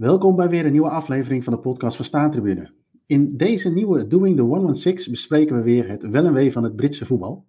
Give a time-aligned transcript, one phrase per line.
[0.00, 2.70] Welkom bij weer een nieuwe aflevering van de podcast van Staantribune.
[3.06, 6.76] In deze nieuwe Doing the 116 bespreken we weer het wel en wee van het
[6.76, 7.44] Britse voetbal.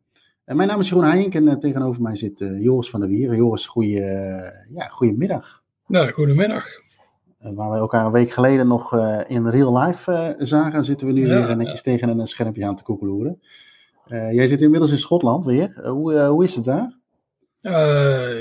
[0.45, 3.09] En mijn naam is Jeroen Heijink en uh, tegenover mij zit uh, Joris van der
[3.09, 3.35] Wieren.
[3.35, 5.63] Joris, goeie, uh, ja, goedemiddag.
[5.87, 6.65] Nou, goedemiddag.
[7.37, 8.97] waar we elkaar een week geleden nog
[9.27, 12.83] in real life zagen, zitten we nu ja, weer netjes tegen een schermpje aan te
[12.83, 13.41] koekeloeren.
[14.07, 15.87] jij zit inmiddels in Schotland weer.
[15.89, 16.99] hoe, hoe is het daar?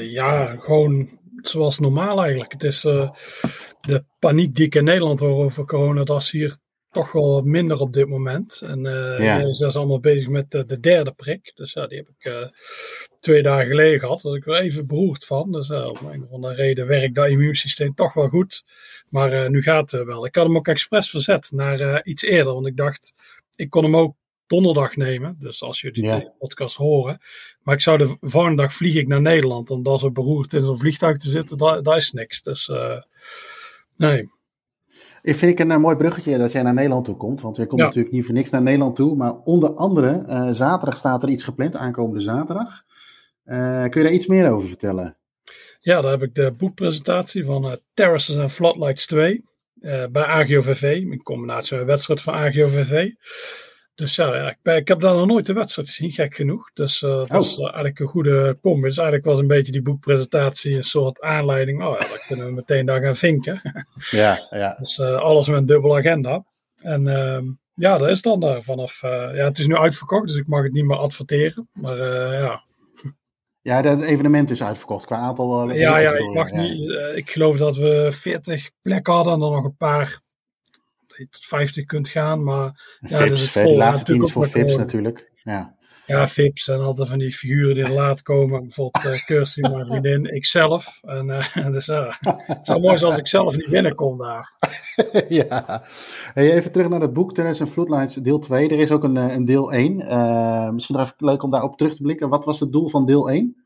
[0.02, 1.08] ja, gewoon
[1.48, 2.52] zoals normaal eigenlijk.
[2.52, 6.58] Het is de paniek die ik in Nederland hoor over corona, dat is hier
[6.90, 8.60] toch wel minder op dit moment.
[8.60, 9.54] En uh, ja.
[9.54, 11.52] zijn allemaal bezig met de, de, derde prik.
[11.54, 12.46] Dus ja, die heb ik uh,
[13.20, 14.22] twee dagen geleden gehad.
[14.22, 15.52] Daar was ik wel even beroerd van.
[15.52, 18.64] Dus om een of andere reden werkt dat immuunsysteem toch wel goed.
[19.08, 20.26] Maar nu gaat het wel.
[20.26, 22.54] Ik had hem ook expres verzet naar iets eerder.
[22.54, 23.14] Want ik dacht,
[23.54, 24.14] ik kon hem ook
[24.50, 25.36] donderdag nemen.
[25.38, 26.18] Dus als jullie ja.
[26.18, 27.18] de podcast horen.
[27.62, 29.70] Maar ik zou de volgende dag vlieg ik naar Nederland.
[29.70, 32.42] Omdat ze beroerd in zo'n vliegtuig te zitten, dat, dat is niks.
[32.42, 32.70] Dus
[33.96, 34.28] nee.
[35.22, 37.40] Ik vind ik een uh, mooi bruggetje dat jij naar Nederland toe komt.
[37.40, 37.86] Want jij komt ja.
[37.86, 39.16] natuurlijk niet voor niks naar Nederland toe.
[39.16, 42.82] Maar onder andere, uh, zaterdag staat er iets gepland, aankomende zaterdag.
[43.44, 45.16] Kun je daar iets meer over vertellen?
[45.80, 49.44] Ja, daar heb ik de boekpresentatie van Terraces and Floodlights 2
[50.10, 50.82] bij AGOVV.
[50.82, 53.10] In combinatie met een wedstrijd van AGOVV.
[54.00, 56.70] Dus ja, ja ik, ik, heb daar nog nooit de wedstrijd gezien, gek genoeg.
[56.74, 58.80] Dus uh, dat is uh, eigenlijk een goede kom.
[58.80, 61.82] Dus eigenlijk was een beetje die boekpresentatie een soort aanleiding.
[61.82, 63.60] Oh ja, dan kunnen we meteen daar gaan vinken.
[64.10, 64.76] Ja, ja.
[64.78, 66.44] Dus uh, alles met een dubbele agenda.
[66.76, 69.00] En ehm, ja, dat is dan daar vanaf.
[69.00, 71.68] ja, het is nu uitverkocht, dus ik mag het niet meer adverteren.
[71.72, 71.96] Maar
[72.32, 72.62] ja.
[73.62, 75.70] Ja, het evenement is uitverkocht qua aantal.
[75.70, 76.60] ja, ja, ik mag ja.
[76.60, 76.90] niet.
[77.14, 80.20] ik geloof dat we 40 plekken hadden en dan nog een paar
[81.16, 82.42] tot 50 kunt gaan.
[82.42, 85.30] Maar ja, Vips, dus het vol, de laatste tien is voor Vips natuurlijk.
[85.34, 85.78] Ja.
[86.10, 88.60] Ja, Vips en altijd van die figuren die er laat komen.
[88.60, 91.00] Bijvoorbeeld uh, Kirsty, mijn vriendin, ikzelf.
[91.02, 94.52] En uh, dus uh, het zou mooi zijn als ik zelf niet binnenkom daar.
[95.28, 95.82] ja.
[96.34, 98.68] Hey, even terug naar het boek Tennis en Floodlights deel 2.
[98.68, 99.96] Er is ook een, een deel 1.
[100.74, 102.28] misschien nog even leuk om daarop terug te blikken.
[102.28, 103.60] Wat was het doel van deel 1?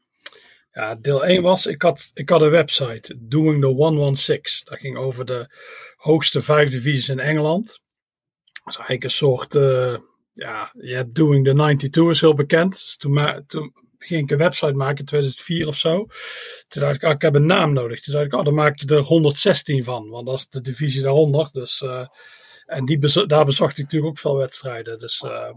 [0.74, 4.66] Ja, deel 1 was, ik had, ik had een website, Doing the 116.
[4.70, 5.46] Dat ging over de
[6.04, 7.66] hoogste vijf divisies in Engeland.
[8.44, 9.96] Dat is eigenlijk een soort, uh,
[10.32, 12.72] ja, je hebt Doing the 92 is heel bekend.
[12.72, 16.06] Dus toen, toen ging ik een website maken in 2004 of zo.
[16.68, 18.00] Toen dacht ik, ah, ik heb een naam nodig.
[18.00, 21.02] Toen dacht ik, oh, dan maak je er 116 van, want dat is de divisie
[21.02, 21.48] daaronder.
[21.52, 22.06] Dus, uh,
[22.66, 24.98] en die daar bezocht ik natuurlijk ook veel wedstrijden.
[24.98, 25.50] Dus uh,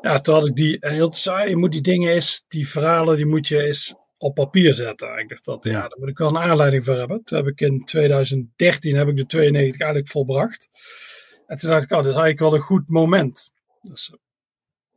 [0.00, 3.26] ja, toen had ik die, heel saai, je moet die dingen eens, die verhalen, die
[3.26, 5.18] moet je eens op papier zetten.
[5.18, 7.24] Ik dacht dat, ja, daar moet ik wel een aanleiding voor hebben.
[7.24, 10.68] Toen heb ik in 2013 heb ik de 92 eigenlijk volbracht.
[11.46, 13.52] En toen dacht ik, oh, dat is eigenlijk wel een goed moment.
[13.82, 14.12] Dus,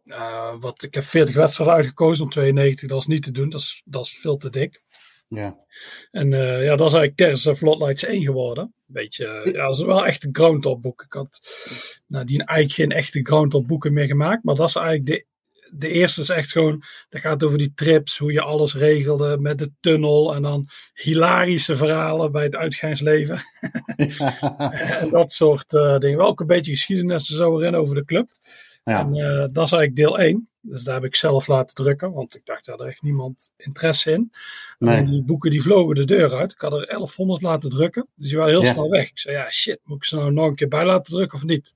[0.06, 3.59] uh, wat, ik heb 40 wedstrijden uitgekozen om 92, dat is niet te doen, dat
[3.59, 4.84] is, dat is veel te dik.
[5.28, 5.57] Ja.
[6.12, 8.74] En uh, ja, dat is eigenlijk Terrace Floodlights 1 geworden.
[8.86, 11.01] Beetje, ja, dat is wel echt een groundtop boek.
[11.01, 11.40] Ik had
[12.07, 15.25] nou, die eigenlijk geen echte groundtop boeken meer gemaakt, maar dat is eigenlijk de
[15.72, 19.57] de eerste is echt gewoon, dat gaat over die trips, hoe je alles regelde met
[19.57, 23.41] de tunnel en dan hilarische verhalen bij het uitgaansleven.
[25.02, 26.18] en dat soort uh, dingen.
[26.18, 28.30] Wel ook een beetje geschiedenis zo erin over de club.
[28.84, 29.00] Ja.
[29.00, 30.50] En uh, dat is eigenlijk deel 1.
[30.62, 34.12] Dus daar heb ik zelf laten drukken, want ik dacht, ja, daar heeft niemand interesse
[34.12, 34.31] in.
[34.80, 34.96] Nee.
[34.96, 36.51] En die boeken die vlogen de deur uit.
[36.51, 38.72] Ik had er 1100 laten drukken, dus die waren heel ja.
[38.72, 39.09] snel weg.
[39.09, 41.44] Ik zei, ja shit, moet ik ze nou nog een keer bij laten drukken of
[41.44, 41.74] niet?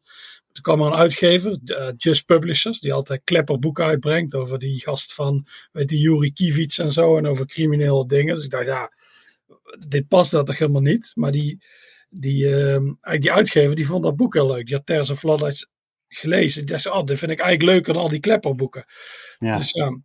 [0.54, 5.14] Toen kwam er een uitgever, uh, Just Publishers, die altijd klepperboeken uitbrengt over die gast
[5.14, 8.36] van, weet die Yuri Kivits en zo, en over criminele dingen.
[8.36, 8.92] Dus ik dacht, ja,
[9.88, 11.12] dit past dat toch helemaal niet.
[11.16, 11.64] Maar die,
[12.10, 14.66] die, uh, die uitgever, die vond dat boek heel leuk.
[14.66, 15.70] Die had Terza Floodlights
[16.08, 16.66] gelezen.
[16.66, 18.86] Die dacht, oh, dit vind ik eigenlijk leuker dan al die klepperboeken.
[19.40, 19.58] Ja.
[19.58, 20.00] Dus ja,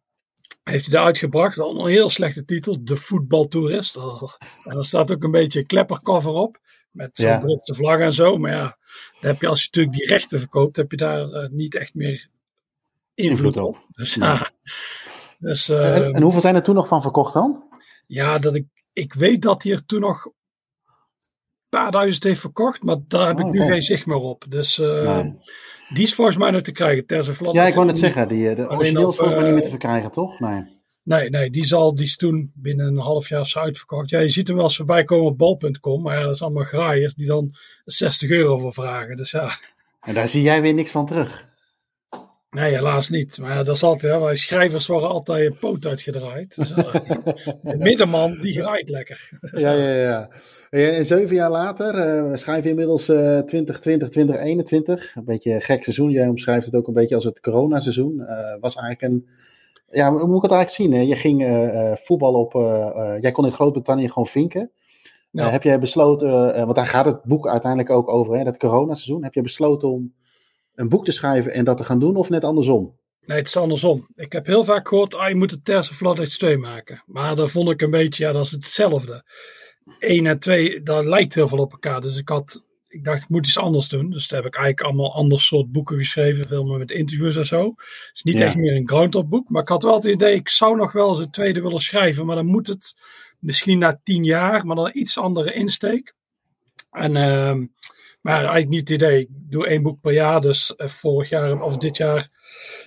[0.65, 1.57] heeft hij daar uitgebracht.
[1.57, 3.97] Wel een heel slechte titel, De Voetbaltoerist.
[3.97, 4.33] Oh.
[4.65, 6.59] En er staat ook een beetje kleppercover op.
[6.99, 7.39] Met zo'n ja.
[7.39, 8.39] Britse vlag en zo.
[8.39, 8.77] Maar ja,
[9.21, 11.95] dan heb je als je natuurlijk die rechten verkoopt, heb je daar uh, niet echt
[11.95, 12.29] meer
[13.15, 13.87] invloed, invloed op.
[13.91, 14.51] Dus, ja.
[15.39, 17.63] dus, uh, en, en, hoeveel zijn er toen nog van verkocht dan?
[18.07, 20.33] Ja, dat ik, ik weet dat hij er toen nog een
[21.69, 23.67] paar duizend heeft verkocht, maar daar heb oh, ik nu oh.
[23.67, 24.45] geen zicht meer op.
[24.49, 25.39] Dus uh, nee.
[25.89, 27.07] die is volgens mij nog te krijgen.
[27.07, 29.71] Terse ja, ik wou net zeggen, die, de origineel is volgens mij niet meer te
[29.71, 30.41] verkrijgen, toch?
[30.41, 30.78] Nee.
[31.09, 34.11] Nee, nee, die zal die is toen binnen een half jaar uitverkocht.
[34.11, 36.65] Ja, je ziet hem wel eens voorbij komen op bol.com, maar ja, dat is allemaal
[36.65, 39.17] graaiers die dan 60 euro voor vragen.
[39.17, 39.51] Dus ja.
[40.01, 41.49] En daar zie jij weer niks van terug.
[42.51, 43.39] Nee, helaas niet.
[43.39, 46.57] Maar ja, dat is altijd, hè, wij schrijvers worden altijd een poot uitgedraaid.
[46.57, 46.93] Dus, ja,
[47.73, 49.31] de middenman, die graait lekker.
[49.53, 50.31] ja, ja, ja.
[50.71, 55.15] En zeven jaar later, uh, we schrijven inmiddels uh, 2020, 2021.
[55.15, 56.11] Een beetje een gek seizoen.
[56.11, 58.15] Jij omschrijft het ook een beetje als het coronaseizoen.
[58.19, 59.29] Uh, was eigenlijk een
[59.91, 60.93] ja, hoe moet ik het eigenlijk zien?
[60.93, 61.01] Hè?
[61.01, 62.55] Je ging uh, voetbal op.
[62.55, 64.71] Uh, jij kon in Groot-Brittannië gewoon vinken.
[65.31, 65.51] Ja.
[65.51, 69.23] heb jij besloten, want daar gaat het boek uiteindelijk ook over, hè, dat coronaseizoen.
[69.25, 70.15] Heb je besloten om
[70.75, 72.97] een boek te schrijven en dat te gaan doen of net andersom?
[73.27, 74.07] Nee, het is andersom.
[74.15, 77.03] Ik heb heel vaak gehoord, ah, je moet het Terse Floodlights 2 maken.
[77.07, 79.25] Maar daar vond ik een beetje, ja, dat is hetzelfde.
[79.99, 82.01] 1 en 2, dat lijkt heel veel op elkaar.
[82.01, 82.67] Dus ik had,
[82.99, 84.11] ik dacht, ik moet iets anders doen.
[84.11, 86.49] Dus daar heb ik eigenlijk allemaal ander soort boeken geschreven.
[86.49, 87.65] Veel meer met interviews en zo.
[87.77, 89.49] Het is niet echt meer een groundhop boek.
[89.49, 92.27] Maar ik had wel het idee, ik zou nog wel eens een tweede willen schrijven.
[92.27, 92.97] Maar dan moet het
[93.39, 96.15] misschien na tien jaar, maar dan iets andere insteek.
[96.91, 97.15] En...
[97.15, 97.67] Uh,
[98.21, 99.21] maar eigenlijk niet het idee.
[99.21, 100.41] Ik doe één boek per jaar.
[100.41, 102.29] Dus eh, vorig jaar of dit jaar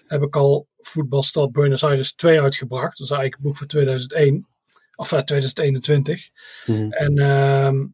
[0.08, 2.98] heb ik al Voetbalstad Buenos Aires 2 uitgebracht.
[2.98, 4.48] Dat is eigenlijk een boek voor 2001.
[4.96, 6.30] Of 2021.
[6.66, 6.92] Eh, mhm.
[6.92, 7.86] En ehm,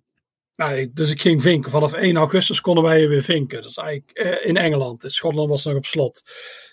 [0.57, 1.71] nou, dus ik ging vinken.
[1.71, 3.61] Vanaf 1 augustus konden wij weer vinken.
[3.61, 5.03] Dat is eigenlijk uh, in Engeland.
[5.03, 6.23] In Schotland was nog op slot.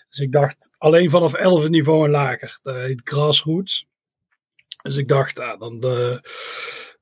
[0.09, 2.59] Dus ik dacht alleen vanaf 11 niveau en lager.
[2.63, 3.85] Dat heet grassroots.
[4.81, 5.79] Dus ik dacht, ah, dan,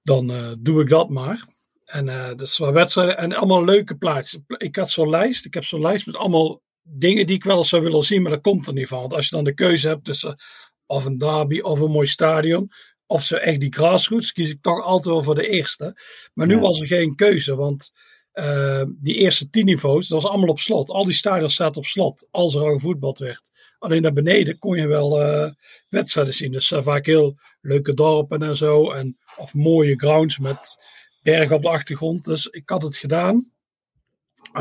[0.03, 1.45] dan doe ik dat maar.
[1.85, 4.41] En uh, dus wedstrijden en allemaal leuke plaatjes.
[4.47, 5.45] Ik had zo'n lijst.
[5.45, 8.31] Ik heb zo'n lijst met allemaal dingen die ik wel eens zou willen zien, maar
[8.31, 9.00] dat komt er niet van.
[9.00, 10.41] Want als je dan de keuze hebt tussen
[10.85, 12.71] of een derby of een mooi stadion,
[13.05, 16.01] of zo echt die grassroots, kies ik toch altijd wel voor de eerste.
[16.33, 17.91] Maar nu was er geen keuze, want
[18.33, 20.89] uh, die eerste tien niveaus, dat was allemaal op slot.
[20.89, 23.51] Al die stadions zaten op slot, als er al gevoetbald werd.
[23.79, 25.50] Alleen naar beneden kon je wel uh,
[25.89, 26.51] wedstrijden zien.
[26.51, 28.91] Dus uh, vaak heel leuke dorpen en zo.
[28.91, 30.83] En, of mooie grounds met
[31.21, 32.23] bergen op de achtergrond.
[32.23, 33.51] Dus ik had het gedaan.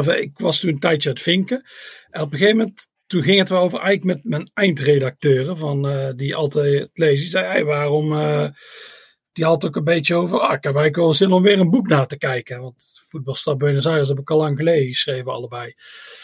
[0.06, 1.66] Ik was toen een tijdje aan het vinken.
[2.10, 5.86] En op een gegeven moment, toen ging het wel over eigenlijk met mijn eindredacteuren, van,
[5.86, 7.18] uh, die altijd lezen.
[7.18, 8.12] Die zei, hey, waarom...
[8.12, 8.48] Uh,
[9.32, 11.70] die had ook een beetje over, ah, ik heb eigenlijk wel zin om weer een
[11.70, 12.60] boek na te kijken.
[12.60, 15.74] Want Voetbalstad Buenos Aires heb ik al lang geleden geschreven, allebei.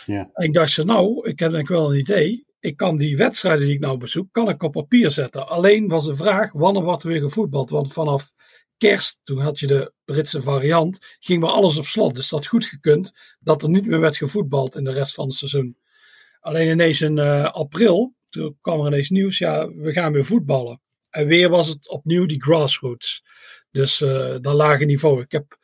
[0.07, 0.31] Ja.
[0.33, 2.47] En ik dacht ze, nou, ik heb denk ik wel een idee.
[2.61, 5.49] Ik kan die wedstrijden die ik nou bezoek, kan ik op papier zetten.
[5.49, 7.71] Alleen was de vraag, wanneer wordt er weer gevoetbald?
[7.71, 8.31] Want vanaf
[8.77, 12.15] kerst, toen had je de Britse variant, ging maar alles op slot.
[12.15, 15.27] Dus dat had goed gekund dat er niet meer werd gevoetbald in de rest van
[15.27, 15.77] het seizoen.
[16.41, 20.81] Alleen ineens in uh, april, toen kwam er ineens nieuws, ja, we gaan weer voetballen.
[21.11, 23.23] En weer was het opnieuw die grassroots.
[23.71, 25.21] Dus uh, dat lage niveau.
[25.23, 25.59] Ik heb,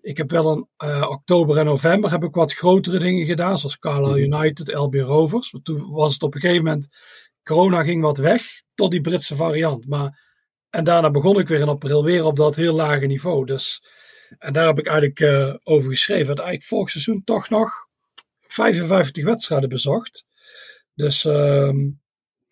[0.00, 3.78] ik heb wel in uh, oktober en november heb ik wat grotere dingen gedaan, zoals
[3.78, 4.34] Carlisle mhm.
[4.34, 5.54] United, LB Rovers.
[5.62, 6.88] Toen was het op een gegeven moment,
[7.42, 8.42] corona ging wat weg,
[8.74, 9.88] tot die Britse variant.
[9.88, 10.28] Maar
[10.70, 13.46] en daarna begon ik weer in april weer op dat heel lage niveau.
[13.46, 13.82] Dus,
[14.38, 16.26] en daar heb ik eigenlijk uh, over geschreven.
[16.26, 17.88] Dat eigenlijk vorig seizoen toch nog
[18.52, 20.26] 55 wedstrijden bezocht.
[20.94, 22.00] Dus um,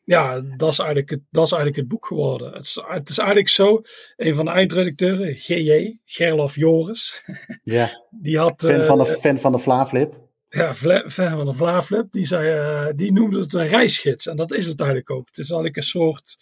[0.09, 2.53] ja, dat is, eigenlijk het, dat is eigenlijk het boek geworden.
[2.53, 3.83] Het is, het is eigenlijk zo,
[4.17, 7.23] een van de eindredacteuren, GJ, Gerlof Joris.
[7.63, 10.15] Ja, die had, fan, van de, uh, fan van de Vlaaflip.
[10.49, 12.13] Ja, fan van de Vlaaflip.
[12.13, 14.27] Die, zei, uh, die noemde het een reisgids.
[14.27, 15.27] En dat is het eigenlijk ook.
[15.27, 16.37] Het is eigenlijk een soort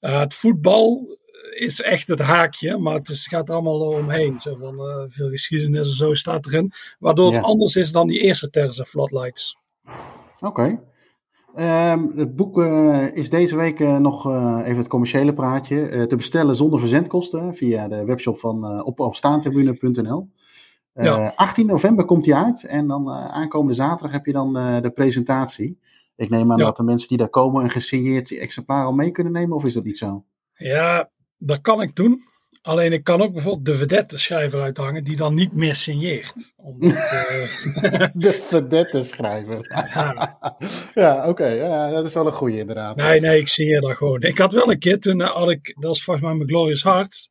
[0.00, 1.18] uh, het voetbal
[1.50, 4.40] is echt het haakje, maar het is, gaat er allemaal omheen.
[4.40, 6.72] Zo van, uh, veel geschiedenis en zo staat erin.
[6.98, 9.58] Waardoor het anders is dan die eerste Terza Floodlights.
[10.40, 10.46] Oké.
[10.46, 10.80] Okay.
[11.92, 14.26] Um, het boek uh, is deze week uh, nog
[14.60, 20.28] even het commerciële praatje te bestellen zonder verzendkosten via de webshop van op, op staantribune.nl.
[20.94, 21.32] Ja.
[21.36, 24.52] 18 november komt hij uit en dan aankomende zaterdag heb je dan
[24.82, 25.78] de presentatie.
[26.16, 29.32] Ik neem aan dat de mensen die daar komen een gesigneerd exemplaar al mee kunnen
[29.32, 30.24] nemen, of is dat niet zo?
[30.54, 31.10] Ja,
[31.46, 32.30] dat kan ik doen.
[32.62, 36.52] Alleen ik kan ook bijvoorbeeld de vedette schrijver uithangen die dan niet meer signeert.
[36.56, 38.06] Omdat, uh...
[38.14, 39.66] de vedette schrijver.
[39.94, 40.38] ja,
[40.94, 41.46] ja oké.
[41.46, 42.96] Ja, dat is wel een goede inderdaad.
[42.96, 44.22] Nee, nee, ik signeer dat gewoon.
[44.22, 47.30] Ik had wel een keer, toen had ik, dat is volgens mij mijn Glorious Heart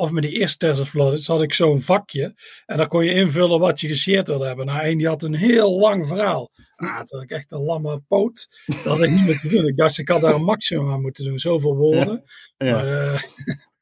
[0.00, 2.34] of met die eerste Tesla Flooders had ik zo'n vakje.
[2.66, 4.66] En daar kon je invullen wat je geseerd wilde hebben.
[4.66, 6.50] Nou, en die had een heel lang verhaal.
[6.76, 8.48] Ah, toen had ik echt een lamme poot.
[8.66, 9.66] Dat had ik niet meer te doen.
[9.66, 11.38] Ik dacht, ik had daar een maximum aan moeten doen.
[11.38, 12.22] Zoveel woorden.
[12.56, 13.20] Ja, Maar, uh,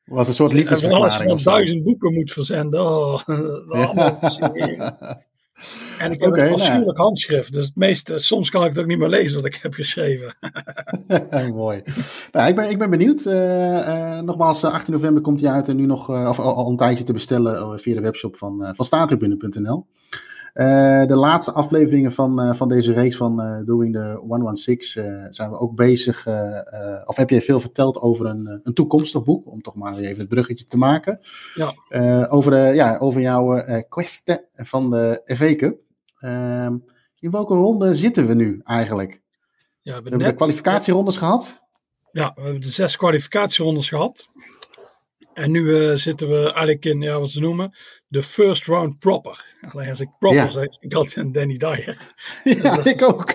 [0.05, 1.31] was een soort liefdesverklaring.
[1.31, 2.81] Als je duizend boeken moet verzenden.
[2.81, 3.21] Oh,
[3.69, 4.19] allemaal
[5.99, 7.53] En ik heb okay, een nou afschuwelijk handschrift.
[7.53, 10.35] Dus het meeste, soms kan ik het ook niet meer lezen wat ik heb geschreven.
[11.55, 11.83] Mooi.
[12.33, 13.25] Nou, ik, ben, ik ben benieuwd.
[13.25, 16.71] Uh, uh, nogmaals, 18 november komt hij uit en nu nog uh, of, al, al,
[16.71, 19.87] een tijdje te bestellen via de webshop van, van.
[20.59, 25.50] Uh, de laatste afleveringen van, uh, van deze race van uh, Doing the 116 zijn
[25.50, 26.27] we ook bezig.
[27.05, 30.29] of heb je veel verteld over een, een toekomstig boek, om toch maar even het
[30.29, 31.21] bruggetje te maken.
[31.55, 32.27] Ja.
[32.27, 35.81] over, de, ja, over jouw questen van de FA Cup.
[36.17, 36.77] Ehm,
[37.19, 39.21] in welke ronde zitten we nu eigenlijk?
[39.81, 41.62] Ja, we, hebben net, de kwalificatierondes gehad.
[42.12, 44.29] Ja, we hebben de zes kwalificatierondes gehad.
[45.33, 47.77] En nu zitten we eigenlijk in, ja, wat ze noemen,
[48.09, 49.45] de first round proper.
[49.73, 50.49] Alleen als ik proper ja.
[50.49, 52.15] zeg, ik had een Danny Dyer.
[52.45, 53.35] Ja, dus ik ook.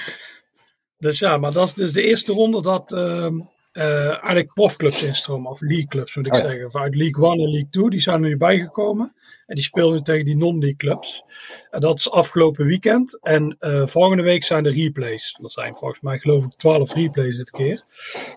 [0.98, 3.26] dus ja, maar dat is dus de eerste ronde dat, uh,
[3.72, 6.66] uh, eigenlijk profclubs instromen, of league clubs moet ik oh zeggen.
[6.66, 9.14] Of uit League 1 en League 2, die zijn er nu bijgekomen.
[9.46, 11.24] En die spelen nu tegen die non-league clubs.
[11.70, 13.18] En dat is afgelopen weekend.
[13.22, 15.36] En uh, volgende week zijn de replays.
[15.40, 17.82] Dat zijn volgens mij geloof ik 12 replays dit keer.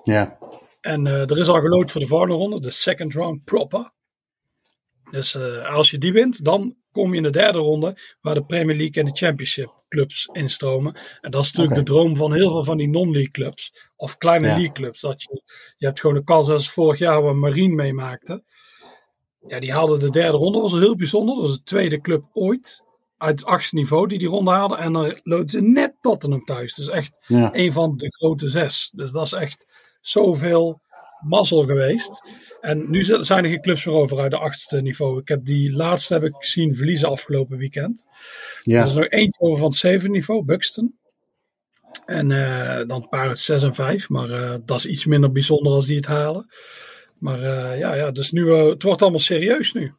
[0.04, 0.38] Ja.
[0.82, 3.92] En uh, er is al gelood voor de volgende ronde, de second round proper.
[5.12, 8.46] Dus uh, als je die wint, dan kom je in de derde ronde waar de
[8.46, 10.96] Premier League en de Championship clubs instromen.
[11.22, 14.48] En dat is natuurlijk de droom van heel veel van die non-league clubs of kleine
[14.48, 15.02] league clubs.
[15.02, 15.42] Dat je,
[15.78, 18.44] je hebt gewoon een kans als vorig jaar waar Marine meemaakte.
[19.40, 21.36] Ja, die haalde de derde ronde, dat was heel bijzonder.
[21.36, 22.84] Dat was de tweede club ooit
[23.18, 24.76] uit het achtste niveau die die ronde haalde.
[24.76, 26.74] En dan loopt ze net Tottenham thuis.
[26.74, 28.90] Dus echt een van de grote zes.
[28.94, 29.68] Dus dat is echt
[30.02, 30.82] zoveel
[31.20, 32.30] mazzel geweest.
[32.62, 35.20] En nu zijn er geen clubs meer over uit de achtste niveau.
[35.20, 38.08] Ik heb die laatste heb ik zien verliezen afgelopen weekend.
[38.62, 38.82] Ja.
[38.82, 40.98] Er is nog eentje over van het zevende niveau, Buxton.
[42.06, 44.10] En uh, dan Parrot 6 en 5.
[44.10, 46.50] Maar uh, dat is iets minder bijzonder als die het halen.
[47.20, 49.94] Maar uh, ja, ja, dus nu, het wordt allemaal serieus nu.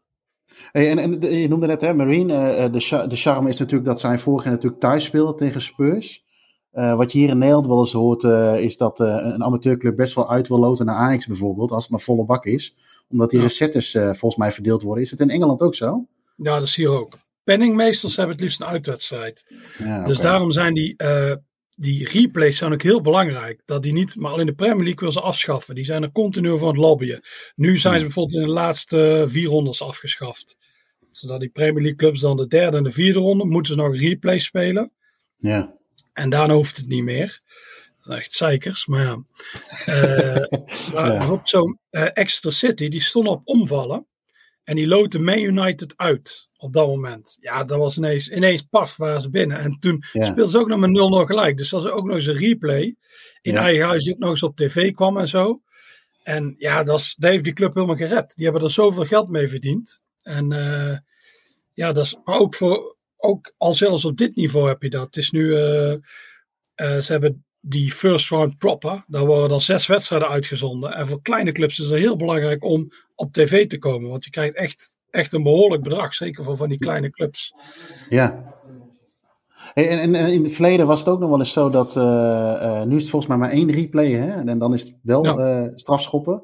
[0.73, 2.71] Hey, en, en je noemde net, hè, Marine.
[2.71, 6.25] de, de charme is natuurlijk dat zij vorig jaar natuurlijk thuis speelden tegen Spurs.
[6.79, 9.97] Uh, wat je hier in Nederland wel eens hoort, uh, is dat uh, een amateurclub
[9.97, 12.75] best wel uit wil loten naar Ajax bijvoorbeeld, als het maar volle bak is.
[13.09, 13.45] Omdat die ja.
[13.45, 15.05] recettes volgens mij verdeeld worden.
[15.05, 16.07] Is het in Engeland ook zo?
[16.37, 17.19] Ja, dat is hier ook.
[17.45, 19.53] Penningmeesters hebben het liefst een uitwedstrijd.
[19.79, 20.97] Ja, dus daarom zijn die,
[21.75, 23.63] die replays zijn ook heel belangrijk.
[23.65, 25.75] Dat die niet, maar al in de Premier League wil ze afschaffen.
[25.75, 27.21] Die zijn er continu van het lobbyen.
[27.55, 30.57] Nu zijn ze bijvoorbeeld in de laatste vier rondes afgeschaft.
[31.11, 33.93] Zodat die Premier League clubs dan de derde en de vierde ronde moeten ze nog
[33.93, 34.93] een replay spelen.
[35.37, 35.77] Ja.
[36.19, 37.41] En daarna hoeft het niet meer.
[38.03, 39.17] Dat echt zeikers, maar ja.
[40.93, 41.39] Maar ja.
[41.43, 44.07] zo'n uh, Exeter City, die stond op omvallen.
[44.65, 47.37] En die loten Man United uit op dat moment.
[47.41, 49.59] Ja, dat was ineens, ineens paf, waren ze binnen.
[49.59, 50.25] En toen ja.
[50.25, 51.57] speelden ze ook nog met 0-0 gelijk.
[51.57, 52.97] Dus dat was ook nog eens een replay.
[53.41, 53.61] In ja.
[53.61, 55.63] eigen huis die ook nog eens op tv kwam en zo.
[56.23, 58.33] En ja, dat, is, dat heeft die club helemaal gered.
[58.37, 60.01] Die hebben er zoveel geld mee verdiend.
[60.23, 60.97] En uh,
[61.75, 65.05] ja, dat is, maar ook voor, ook al zelfs op dit niveau heb je dat.
[65.05, 65.99] Het is nu, uh, uh,
[66.77, 70.95] ze hebben die first round proper, daar worden dan zes wedstrijden uitgezonden.
[70.95, 74.31] En voor kleine clubs is het heel belangrijk om op tv te komen, want je
[74.31, 77.55] krijgt echt, echt een behoorlijk bedrag, zeker voor van die kleine clubs.
[78.09, 78.57] Ja.
[79.75, 82.97] En, en, in het verleden was het ook nog wel eens zo dat, uh, nu
[82.97, 84.31] is het volgens mij maar één replay, hè?
[84.31, 85.71] en dan is het wel ja.
[85.75, 86.43] strafschoppen.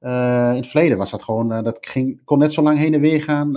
[0.00, 0.08] in
[0.56, 3.56] het verleden was dat gewoon, dat ging, kon net zo lang heen en weer gaan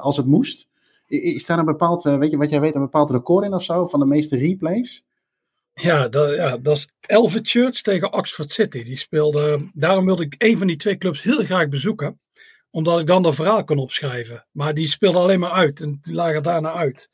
[0.00, 0.68] als het moest.
[1.06, 3.62] Is daar een bepaald, eh, weet je wat jij weet, een bepaald record in of
[3.62, 5.04] zo van de meeste replays?
[5.74, 8.82] Ja, dat, ja, dat is Elve Church tegen Oxford City.
[8.82, 12.20] Die speelde, daarom wilde ik een van die twee clubs heel graag bezoeken.
[12.70, 14.46] Omdat ik dan dat verhaal kon opschrijven.
[14.52, 17.10] Maar die speelde alleen maar uit en die lagen daarna uit.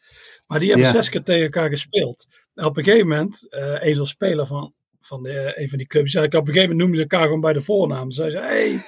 [0.47, 0.93] Maar die hebben ja.
[0.93, 2.27] zes keer tegen elkaar gespeeld.
[2.55, 5.87] En op een gegeven moment, uh, een zo'n speler van, van de, een van die
[5.87, 8.11] clubs, zei ik op een gegeven moment noemde elkaar gewoon bij de voornaam.
[8.11, 8.81] Zei ze, hey,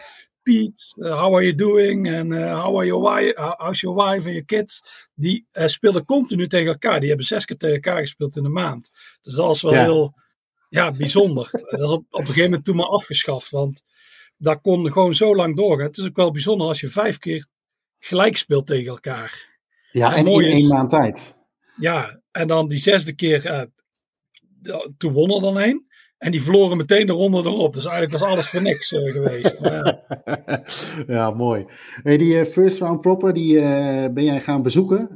[0.44, 2.06] Piet, uh, how are you doing?
[2.06, 4.82] En uh, how are your wife, how's your wife en your kids?
[5.14, 7.00] Die uh, speelden continu tegen elkaar.
[7.00, 8.90] Die hebben zes keer tegen elkaar gespeeld in de maand.
[9.20, 9.82] Dus dat is wel ja.
[9.82, 10.14] heel
[10.68, 11.50] ja, bijzonder.
[11.70, 13.50] dat is op, op een gegeven moment toen maar afgeschaft.
[13.50, 13.82] Want
[14.36, 15.86] dat kon gewoon zo lang doorgaan.
[15.86, 17.46] Het is ook wel bijzonder als je vijf keer
[17.98, 19.58] gelijk speelt tegen elkaar.
[19.90, 21.34] Ja, en, en in één maand tijd.
[21.76, 23.68] Ja, en dan die zesde keer,
[24.96, 25.86] toen won er dan één.
[26.24, 27.74] En die verloren meteen de ronde erop.
[27.74, 29.60] Dus eigenlijk was alles voor niks uh, geweest.
[31.06, 31.30] Ja.
[31.30, 31.64] mooi.
[32.02, 33.62] Hey, die uh, first round proper, die uh,
[34.12, 35.08] ben jij gaan bezoeken.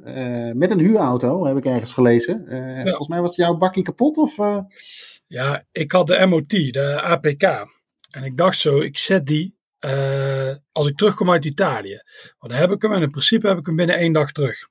[0.57, 2.45] met een huurauto, heb ik ergens gelezen.
[2.49, 2.83] Ja.
[2.83, 4.37] Volgens mij was jouw bakje kapot, of?
[5.27, 7.43] Ja, ik had de MOT, de APK.
[8.11, 9.57] En ik dacht zo, ik zet die
[10.73, 12.03] als ik terugkom uit Italië.
[12.39, 14.69] Maar dan heb ik hem en in principe heb ik hem binnen één dag terug.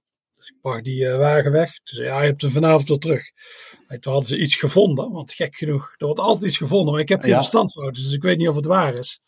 [0.47, 1.79] Dus ik bracht die wagen weg.
[1.83, 3.31] Dus ja, je hebt hem vanavond weer terug.
[3.99, 7.09] Toen hadden ze iets gevonden, want gek genoeg, er wordt altijd iets gevonden, maar ik
[7.09, 7.37] heb geen ja.
[7.37, 9.21] verstand van auto's, dus ik weet niet of het waar is.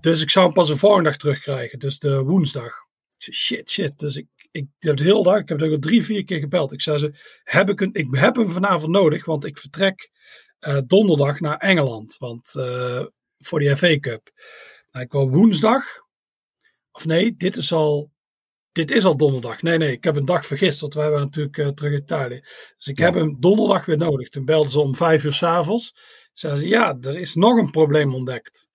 [0.00, 2.72] Dus ik zou hem pas een volgende dag terugkrijgen, dus de woensdag.
[3.16, 3.98] Ik zei, shit, shit.
[3.98, 6.72] Dus ik, ik heb de hele dag, ik heb er drie, vier keer gebeld.
[6.72, 10.10] Ik zei ze, heb ik, een, ik heb hem vanavond nodig, want ik vertrek
[10.60, 13.04] uh, donderdag naar Engeland, want uh,
[13.38, 14.30] voor die FA Cup.
[14.90, 15.84] Nou, ik kwam woensdag,
[16.90, 18.10] of nee, dit is al
[18.78, 19.62] dit is al donderdag.
[19.62, 22.40] Nee, nee, ik heb een dag vergist, want wij waren natuurlijk uh, terug in Italië.
[22.76, 23.04] Dus ik ja.
[23.04, 24.28] heb hem donderdag weer nodig.
[24.28, 25.96] Toen belden ze om vijf uur s'avonds.
[26.32, 28.68] Zeiden ze, ja, er is nog een probleem ontdekt.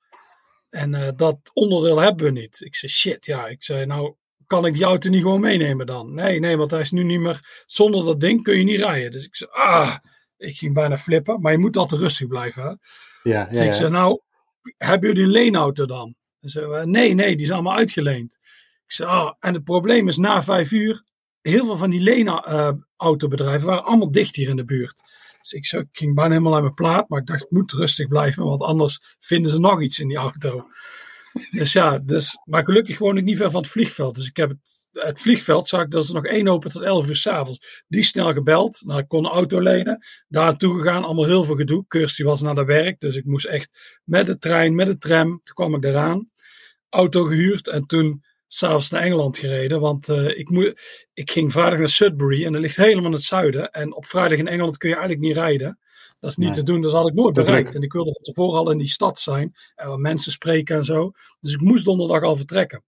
[0.69, 2.61] En uh, dat onderdeel hebben we niet.
[2.61, 3.47] Ik zei, shit, ja.
[3.47, 4.15] Ik zei, nou,
[4.47, 6.13] kan ik die auto niet gewoon meenemen dan?
[6.13, 7.63] Nee, nee, want hij is nu niet meer...
[7.65, 9.11] Zonder dat ding kun je niet rijden.
[9.11, 9.95] Dus ik zei, ah,
[10.37, 11.41] ik ging bijna flippen.
[11.41, 12.69] Maar je moet altijd rustig blijven, hè?
[12.69, 12.77] Ja,
[13.23, 14.21] ja, dus ik zei, nou,
[14.77, 16.15] hebben jullie een leenauto dan?
[16.41, 18.37] Ze nee, nee, die is allemaal uitgeleend.
[18.93, 21.03] Zei, oh, en het probleem is, na vijf uur,
[21.41, 25.01] heel veel van die Lena-autobedrijven waren allemaal dicht hier in de buurt.
[25.41, 27.71] Dus ik, zo, ik ging bijna helemaal aan mijn plaat, maar ik dacht, het moet
[27.71, 30.65] rustig blijven, want anders vinden ze nog iets in die auto.
[31.51, 34.15] Dus ja, dus, maar gelukkig woon ik niet ver van het vliegveld.
[34.15, 37.07] Dus ik heb het, het vliegveld, zag ik dat er nog één open tot 11
[37.07, 37.83] uur s'avonds.
[37.87, 38.81] Die snel gebeld.
[38.85, 40.05] Nou, ik kon een auto lenen.
[40.27, 41.85] Daar naartoe gegaan, allemaal heel veel gedoe.
[41.87, 45.27] Kirsty was naar de werk, dus ik moest echt met de trein, met de tram.
[45.43, 46.31] Toen kwam ik eraan.
[46.89, 48.23] Auto gehuurd en toen
[48.53, 49.79] s'avonds naar Engeland gereden.
[49.79, 50.81] Want uh, ik, moet,
[51.13, 53.71] ik ging vrijdag naar Sudbury en dat ligt helemaal in het zuiden.
[53.71, 55.79] En op vrijdag in Engeland kun je eigenlijk niet rijden.
[56.19, 56.57] Dat is niet nee.
[56.57, 57.75] te doen, dus had ik nooit bereikt.
[57.75, 60.85] En ik wilde van tevoren al in die stad zijn en wat mensen spreken en
[60.85, 61.11] zo.
[61.39, 62.83] Dus ik moest donderdag al vertrekken.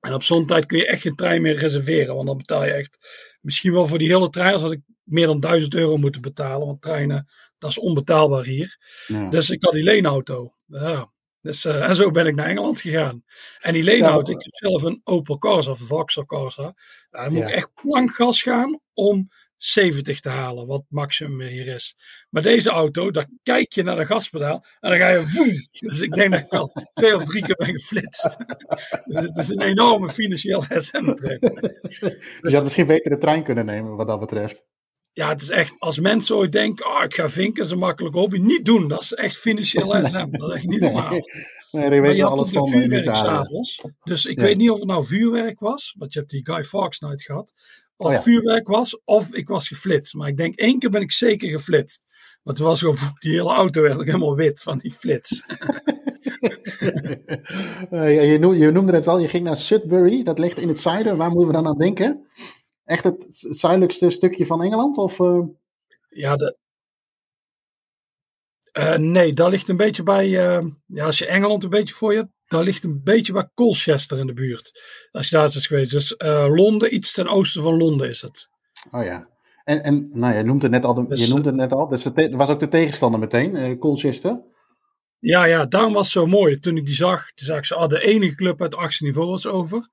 [0.00, 2.70] En op zo'n tijd kun je echt geen trein meer reserveren, want dan betaal je
[2.70, 2.98] echt
[3.40, 6.82] misschien wel voor die hele trein had ik meer dan 1000 euro moeten betalen, want
[6.82, 7.28] treinen,
[7.58, 8.78] dat is onbetaalbaar hier.
[9.06, 9.30] Ja.
[9.30, 10.54] Dus ik had die leenauto.
[10.66, 11.11] Ja.
[11.42, 13.24] Dus, uh, en zo ben ik naar Engeland gegaan.
[13.60, 16.62] En die leenauto, ja, ik heb zelf een Opel Corsa, of Vauxhall Corsa.
[16.62, 21.96] Nou, dan moet ik echt plankgas gaan om 70 te halen, wat maximum hier is.
[22.30, 25.52] Maar deze auto, daar kijk je naar de gaspedaal en dan ga je voem.
[25.70, 28.36] Dus ik denk dat ik al twee of drie keer ben geflitst.
[29.06, 31.40] dus het is een enorme financieel SM-trip.
[32.40, 34.66] Dus je had misschien beter de trein kunnen nemen wat dat betreft.
[35.12, 38.38] Ja, het is echt, als mensen ooit denken, oh, ik ga vinken, een makkelijk hobby.
[38.38, 40.30] Niet doen, dat is echt financieel SM.
[40.30, 41.10] Dat is echt niet normaal.
[41.70, 43.84] Nee, nee weet je alles van vuurwerk s'avonds.
[44.02, 44.42] Dus ik ja.
[44.42, 47.52] weet niet of het nou vuurwerk was, want je hebt die Guy Fawkes Night gehad
[48.02, 48.22] of oh ja.
[48.22, 50.14] vuurwerk was, of ik was geflitst.
[50.14, 52.04] Maar ik denk één keer ben ik zeker geflitst.
[52.42, 55.44] Want was gewoon, die hele auto werd ook helemaal wit van die flits.
[57.90, 60.78] uh, je, noemde, je, noemde het al, je ging naar Sudbury, dat ligt in het
[60.78, 61.16] zuiden.
[61.16, 62.26] Waar moeten we dan aan denken?
[62.92, 64.96] Echt het zuidelijkste stukje van Engeland?
[64.96, 65.46] Of, uh...
[66.08, 66.56] Ja, de,
[68.78, 70.28] uh, nee, dat ligt een beetje bij,
[70.86, 74.18] ja, als je Engeland een beetje voor je hebt, daar ligt een beetje bij Colchester
[74.18, 74.80] in de buurt.
[75.10, 75.92] Als je daar is geweest.
[75.92, 76.14] Dus
[76.48, 78.48] Londen, iets ten oosten van Londen is het.
[78.90, 79.28] Oh ja.
[79.64, 80.94] En, en nou, je noemde het net al.
[80.94, 81.88] De, dus, je noemde het net al.
[81.88, 84.40] Dus het was ook de tegenstander meteen, Colchester.
[85.18, 86.58] Ja, ja, daarom was het zo mooi.
[86.58, 89.04] Toen ik die zag, toen zag ik ze al de enige club uit het achtste
[89.04, 89.88] niveau was over.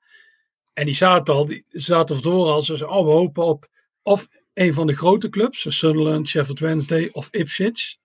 [0.79, 2.61] En die zaten al, die zaten ervoor al.
[2.61, 3.67] Ze zeiden, oh, we hopen op
[4.03, 7.97] of een van de grote clubs, Sunderland, Sheffield Wednesday of Ipswich.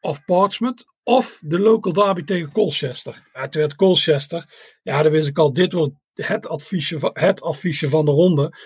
[0.00, 0.84] Of Portsmouth.
[1.02, 3.28] Of de local derby tegen Colchester.
[3.32, 4.44] Ja, toen werd Colchester.
[4.82, 8.56] Ja, dan wist ik al, dit wordt het affiche van, het affiche van de ronde.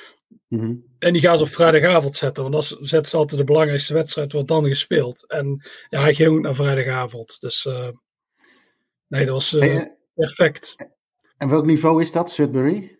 [0.48, 0.84] Mm -hmm.
[0.98, 2.42] En die gaan ze op vrijdagavond zetten.
[2.42, 5.30] Want dat zet ze altijd de belangrijkste wedstrijd, wordt dan gespeeld.
[5.30, 7.40] En ja, hij ging ook naar vrijdagavond.
[7.40, 7.88] Dus uh,
[9.06, 10.76] nee, dat was uh, hey, perfect.
[11.36, 12.93] En welk niveau is dat, Sudbury?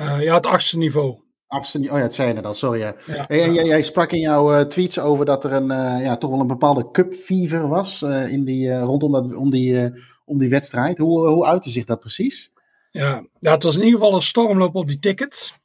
[0.00, 1.20] Uh, ja, het achtste niveau.
[1.46, 1.90] Absoluut.
[1.90, 2.78] Oh ja, het zijn het al, sorry.
[2.78, 2.94] Ja.
[3.06, 6.16] Ja, en jij, jij, sprak in jouw uh, tweets over dat er een, uh, ja,
[6.16, 9.90] toch wel een bepaalde cup fever was in die, rondom dat, om, die,
[10.24, 10.98] om die wedstrijd.
[10.98, 12.50] Hoe, hoe uitte zich dat precies?
[12.90, 15.60] Ja, ja, het was in ieder geval een stormloop op die tickets.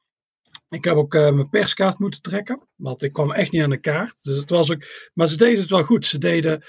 [0.69, 4.23] Ik heb ook mijn perskaart moeten trekken, want ik kwam echt niet aan de kaart.
[4.23, 6.05] Dus het was ook, maar ze deden het wel goed.
[6.05, 6.63] Ze deden,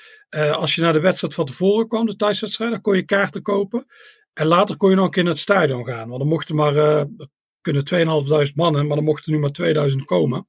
[0.53, 3.87] als je naar de wedstrijd van tevoren kwam, de thuiswedstrijd, dan kon je kaarten kopen.
[4.33, 6.09] En later kon je nog een keer naar het stadion gaan.
[6.09, 7.07] Want dan mochten maar,
[7.61, 7.83] kunnen
[8.49, 10.49] 2.500 mannen, maar er mochten nu maar 2000 komen.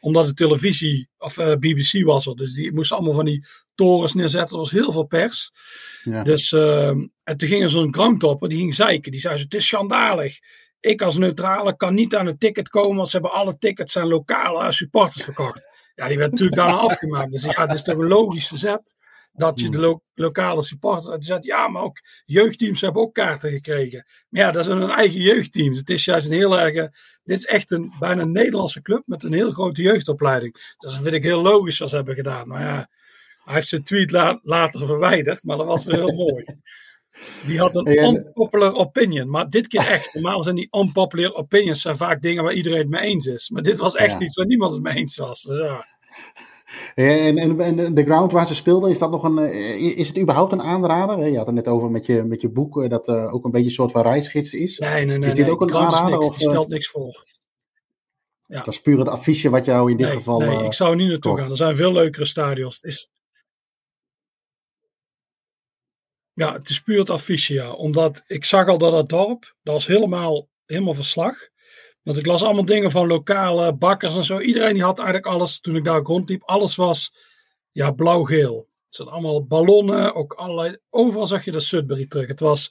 [0.00, 4.14] Omdat de televisie, of uh, BBC was er, dus die moesten allemaal van die torens
[4.14, 4.56] neerzetten.
[4.56, 5.52] Er was heel veel pers.
[6.02, 6.22] Ja.
[6.22, 9.12] Dus, uh, en toen ging er zo'n groundtopper, die ging zeiken.
[9.12, 10.38] Die zei het is schandalig.
[10.80, 14.08] Ik als neutrale kan niet aan het ticket komen, want ze hebben alle tickets aan
[14.08, 15.68] lokale supporters verkocht.
[15.94, 17.32] Ja, die werd natuurlijk daarna afgemaakt.
[17.32, 18.96] Dus ja, het is toch een logische zet
[19.38, 21.44] dat je de lo lokale supporters uitzet.
[21.44, 24.06] Ja, maar ook jeugdteams hebben ook kaarten gekregen.
[24.28, 25.78] Maar ja, dat zijn hun eigen jeugdteams.
[25.78, 26.74] Het is juist een heel erg.
[27.24, 30.52] Dit is echt een bijna een Nederlandse club met een heel grote jeugdopleiding.
[30.52, 32.48] Dus dat vind ik heel logisch wat ze hebben gedaan.
[32.48, 32.88] Maar ja,
[33.44, 36.44] hij heeft zijn tweet la later verwijderd, maar dat was wel heel mooi.
[37.46, 39.30] Die had een unpopular opinion.
[39.30, 40.14] Maar dit keer echt.
[40.14, 43.50] Normaal zijn die unpopular opinions zijn vaak dingen waar iedereen het mee eens is.
[43.50, 44.20] Maar dit was echt ja.
[44.20, 45.42] iets waar niemand het mee eens was.
[45.42, 45.84] Dus ja.
[46.94, 49.38] En, en, en, de ground waar ze speelden, is dat nog een,
[49.96, 51.26] is het überhaupt een aanrader?
[51.26, 53.72] Je had het net over met je, met je boek, dat ook een beetje een
[53.72, 54.78] soort van reisgids is.
[54.78, 55.28] Nee, nee, nee.
[55.28, 56.18] Is dit nee, ook een aanrader?
[56.18, 57.26] Niks, of, die stelt niks voor.
[58.48, 58.62] Ja.
[58.62, 60.38] Dat is puur het affiche wat jou in dit nee, geval...
[60.38, 61.50] Nee, uh, ik zou er niet naartoe gaan.
[61.50, 62.80] Er zijn veel leukere stadions.
[62.80, 63.10] Is...
[66.32, 67.72] Ja, het is puur het affiche, ja.
[67.72, 71.48] Omdat ik zag al dat het dorp, dat was helemaal, helemaal verslag.
[72.08, 74.40] Want ik las allemaal dingen van lokale bakkers en zo.
[74.40, 77.12] Iedereen die had eigenlijk alles, toen ik daar rondliep, alles was
[77.72, 78.66] ja, blauw-geel.
[78.84, 80.76] Het zijn allemaal ballonnen, ook allerlei.
[80.90, 82.28] Overal zag je de Sudbury terug.
[82.28, 82.70] Het was,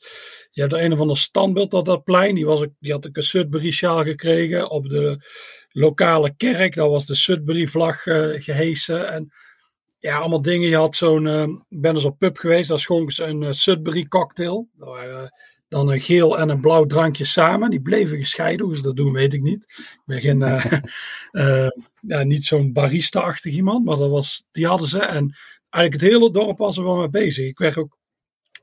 [0.51, 2.35] je hebt er een of ander standbeeld op dat plein.
[2.35, 4.69] Die, was, die had ik een Sudbury sjaal gekregen.
[4.69, 5.25] Op de
[5.69, 9.07] lokale kerk, daar was de Sudbury vlag uh, gehesen.
[9.11, 9.33] En
[9.97, 10.69] ja, allemaal dingen.
[10.69, 11.27] Je had zo'n,
[11.69, 14.69] ik ben dus op pub geweest, daar schonken ze een uh, Sudbury cocktail.
[14.73, 15.31] Daar waren
[15.67, 17.69] dan een geel en een blauw drankje samen.
[17.69, 18.65] Die bleven gescheiden.
[18.65, 19.65] Hoe ze dat doen, weet ik niet.
[19.77, 20.41] Ik ben geen,
[21.31, 21.67] uh,
[22.13, 24.99] ja, niet zo'n barista-achtig iemand, maar dat was, die hadden ze.
[24.99, 25.35] En
[25.69, 27.47] eigenlijk het hele dorp was er wel mee bezig.
[27.47, 27.97] Ik werd ook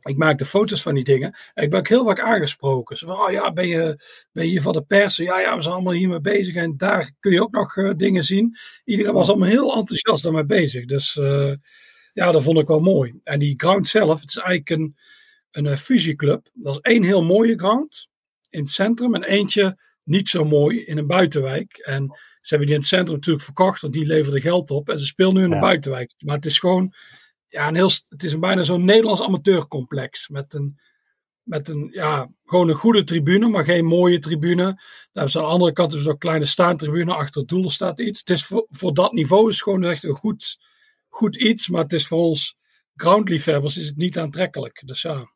[0.04, 1.36] ik maakte foto's van die dingen.
[1.54, 2.96] En ik ben ook heel vaak aangesproken.
[2.96, 4.00] Zo van, oh ja, ben je,
[4.32, 5.16] ben je hier van de pers?
[5.16, 6.54] Ja, ja, we zijn allemaal hiermee bezig.
[6.54, 8.56] En daar kun je ook nog uh, dingen zien.
[8.84, 10.84] Iedereen was allemaal heel enthousiast daarmee bezig.
[10.84, 11.54] Dus uh,
[12.12, 13.14] ja, dat vond ik wel mooi.
[13.22, 14.96] En die ground zelf, het is eigenlijk een,
[15.54, 16.48] een, een fusieclub.
[16.52, 18.08] Dat is één heel mooie ground
[18.50, 19.14] in het centrum.
[19.14, 21.76] En eentje niet zo mooi in een buitenwijk.
[21.76, 22.06] En
[22.40, 23.80] ze hebben die in het centrum natuurlijk verkocht.
[23.80, 24.88] Want die leverde geld op.
[24.88, 25.60] En ze speelt nu in de ja.
[25.60, 26.14] buitenwijk.
[26.18, 26.94] Maar het is gewoon
[27.48, 30.28] ja, een heel, het is een bijna zo'n Nederlands amateurcomplex.
[30.28, 30.80] Met een,
[31.42, 34.82] met een, ja, gewoon een goede tribune, maar geen mooie tribune.
[35.12, 37.14] Daar ze aan de andere kant zo'n kleine staantribune.
[37.14, 38.18] Achter het doel staat iets.
[38.18, 40.58] Het is voor, voor dat niveau is gewoon echt een goed,
[41.08, 41.68] goed iets.
[41.68, 42.56] Maar het is voor ons
[42.94, 44.82] groundliefhebbers is het niet aantrekkelijk.
[44.84, 45.33] Dus ja.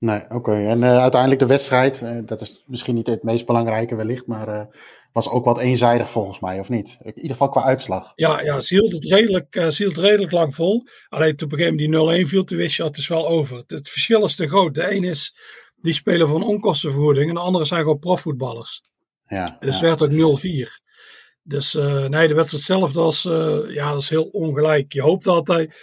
[0.00, 0.52] Nee, oké.
[0.52, 4.48] En uh, uiteindelijk de wedstrijd, uh, dat is misschien niet het meest belangrijke wellicht, maar
[4.48, 4.62] uh,
[5.12, 6.96] was ook wat eenzijdig volgens mij, of niet?
[7.00, 8.12] In ieder geval qua uitslag.
[8.14, 10.88] Ja, ja ze, hield het redelijk, ze hield redelijk lang vol.
[11.08, 13.28] Alleen toen op een gegeven moment die 0-1 viel, toen wist je, het is wel
[13.28, 13.56] over.
[13.56, 14.74] Het, het, verschil is te groot.
[14.74, 15.36] De een is,
[15.76, 18.82] die spelen voor een onkostenvergoeding en de andere zijn gewoon profvoetballers.
[19.26, 19.82] Ja, dus ja.
[19.82, 20.68] werd ook 0-4.
[21.42, 21.72] Dus
[22.08, 23.22] nee, de wedstrijd zelf, dat is,
[23.68, 24.92] ja, dat is heel ongelijk.
[24.92, 25.74] Je hoopt altijd,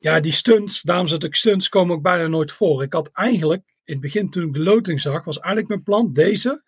[0.00, 2.82] ja, die stunts, daarom zit ik stunts, komen ook bijna nooit voor.
[2.82, 6.12] Ik had eigenlijk, in het begin toen ik de loting zag, was eigenlijk mijn plan
[6.12, 6.62] deze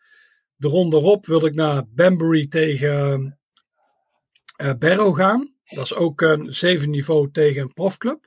[0.62, 3.38] de ronde erop wilde ik naar Banbury tegen
[4.62, 5.54] uh, Barrow gaan.
[5.64, 8.26] Dat is ook een zeven niveau tegen een profclub.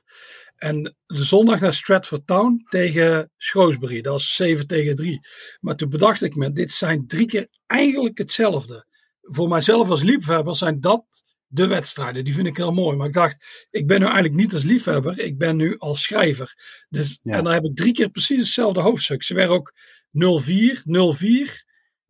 [0.56, 4.00] En de zondag naar Stratford Town tegen Shrewsbury.
[4.00, 5.20] Dat is 7 tegen 3.
[5.60, 8.86] Maar toen bedacht ik me, dit zijn drie keer eigenlijk hetzelfde.
[9.20, 11.04] Voor mijzelf als liefhebber zijn dat
[11.46, 12.24] de wedstrijden.
[12.24, 12.96] Die vind ik heel mooi.
[12.96, 15.18] Maar ik dacht, ik ben nu eigenlijk niet als liefhebber.
[15.18, 16.54] Ik ben nu als schrijver.
[16.88, 17.32] Dus, ja.
[17.32, 19.22] En dan heb ik drie keer precies hetzelfde hoofdstuk.
[19.22, 19.72] Ze werden ook
[20.10, 21.64] 0-4, 0-4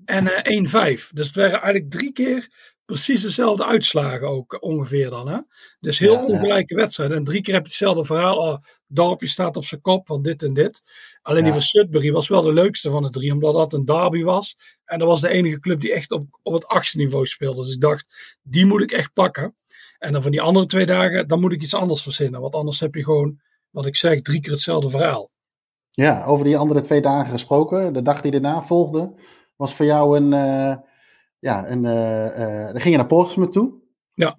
[0.04, 1.08] en uh, 1-5.
[1.12, 2.48] Dus het waren eigenlijk drie keer
[2.86, 5.28] precies dezelfde uitslagen ook ongeveer dan.
[5.28, 5.38] Hè?
[5.80, 6.80] Dus heel ja, ongelijke ja.
[6.80, 7.16] wedstrijden.
[7.16, 8.36] En drie keer heb je hetzelfde verhaal.
[8.36, 10.82] Oh, dorpje staat op zijn kop van dit en dit.
[11.22, 11.44] Alleen ja.
[11.44, 13.32] die van Sudbury was wel de leukste van de drie.
[13.32, 14.56] Omdat dat een derby was.
[14.84, 17.62] En dat was de enige club die echt op, op het achtste niveau speelde.
[17.62, 19.54] Dus ik dacht, die moet ik echt pakken.
[19.98, 22.40] En dan van die andere twee dagen, dan moet ik iets anders verzinnen.
[22.40, 25.30] Want anders heb je gewoon, wat ik zeg, drie keer hetzelfde verhaal.
[25.90, 27.92] Ja, over die andere twee dagen gesproken.
[27.92, 29.12] De dag die daarna volgde,
[29.56, 30.32] was voor jou een.
[30.32, 30.76] Uh,
[31.46, 33.74] ja, uh, dan ging je naar Portsmouth toe.
[34.14, 34.36] Ja.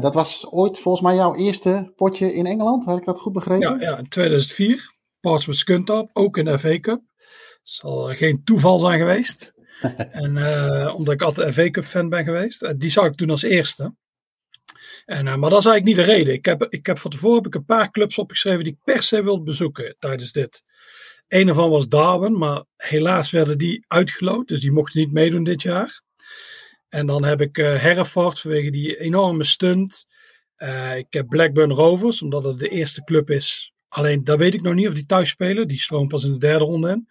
[0.00, 2.84] dat was ooit volgens mij jouw eerste potje in Engeland.
[2.84, 3.78] Had ik dat goed begrepen?
[3.80, 4.90] Ja, ja in 2004.
[5.20, 7.00] Portsmouth Skuntop, ook in de FA Cup.
[7.62, 9.54] Zal geen toeval zijn geweest.
[10.22, 10.36] en
[10.92, 12.80] omdat ik altijd FA Cup fan ben geweest.
[12.80, 13.94] die zag ik toen als eerste.
[15.04, 16.34] En, maar dat is eigenlijk niet de reden.
[16.34, 19.02] Ik heb, ik heb van tevoren heb ik een paar clubs opgeschreven die ik per
[19.02, 20.62] se wilde bezoeken tijdens dit.
[21.32, 24.48] Een ervan was Darwin, maar helaas werden die uitgeloot.
[24.48, 26.02] Dus die mochten niet meedoen dit jaar.
[26.88, 30.06] En dan heb ik uh, vanwege die enorme stunt.
[30.58, 33.72] Uh, ik heb Blackburn Rovers, omdat het de eerste club is.
[33.88, 35.68] Alleen daar weet ik nog niet of die thuis spelen.
[35.68, 37.08] Die stroomt pas in de derde ronde in.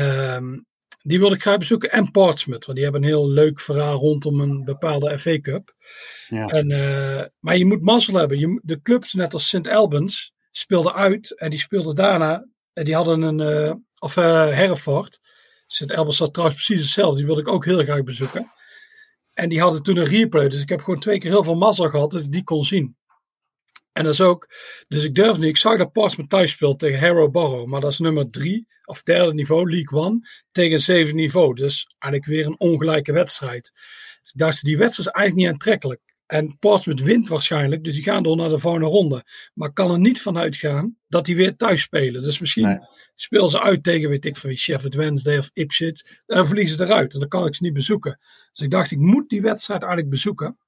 [0.00, 0.66] Um,
[1.02, 1.90] die wilde ik graag bezoeken.
[1.90, 5.74] En Portsmouth, want die hebben een heel leuk verhaal rondom een bepaalde FA Cup.
[6.28, 6.46] Ja.
[6.48, 8.38] En, uh, maar je moet mazzel hebben.
[8.38, 9.68] Je, de clubs, net als St.
[9.68, 11.38] Albans, speelden uit.
[11.38, 15.20] En die speelden daarna die hadden een, uh, of uh, Hereford.
[15.66, 17.16] Sint Albans zat trouwens precies hetzelfde.
[17.16, 18.52] Die wilde ik ook heel graag bezoeken.
[19.34, 20.48] En die hadden toen een replay.
[20.48, 22.96] Dus ik heb gewoon twee keer heel veel mazzel gehad dat ik die kon zien.
[23.92, 24.48] En dat is ook,
[24.88, 25.48] dus ik durf niet.
[25.48, 27.66] Ik zag dat Portsmouth thuis speelt tegen Harrow Borough.
[27.66, 31.54] Maar dat is nummer drie of derde niveau, League One, tegen zeven niveau.
[31.54, 33.72] Dus eigenlijk weer een ongelijke wedstrijd.
[34.32, 36.13] Dus ik die wedstrijd is eigenlijk niet aantrekkelijk.
[36.26, 39.24] En Portsmouth wint waarschijnlijk, dus die gaan door naar de volgende ronde.
[39.54, 42.22] Maar kan er niet van uitgaan dat die weer thuis spelen.
[42.22, 42.78] Dus misschien nee.
[43.14, 46.02] spelen ze uit tegen, weet ik van wie, Sheffield Wednesday of Ipswich.
[46.26, 48.20] En dan verliezen ze eruit en dan kan ik ze niet bezoeken.
[48.52, 50.58] Dus ik dacht, ik moet die wedstrijd eigenlijk bezoeken.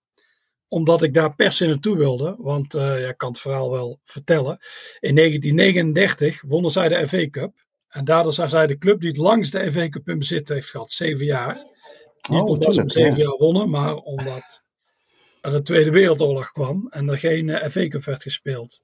[0.69, 2.35] Omdat ik daar per se naartoe wilde.
[2.39, 4.59] Want uh, ja, ik kan het verhaal wel vertellen.
[5.01, 7.65] In 1939 wonnen zij de FA Cup.
[7.89, 10.71] En daardoor zijn zij de club die het langst de FA Cup in bezit heeft
[10.71, 10.91] gehad.
[10.91, 11.55] Zeven jaar.
[12.29, 13.23] Niet oh, omdat ze zeven ja.
[13.25, 14.66] jaar wonnen, maar omdat
[15.55, 18.83] een Tweede Wereldoorlog kwam en er geen uh, FA Cup werd gespeeld.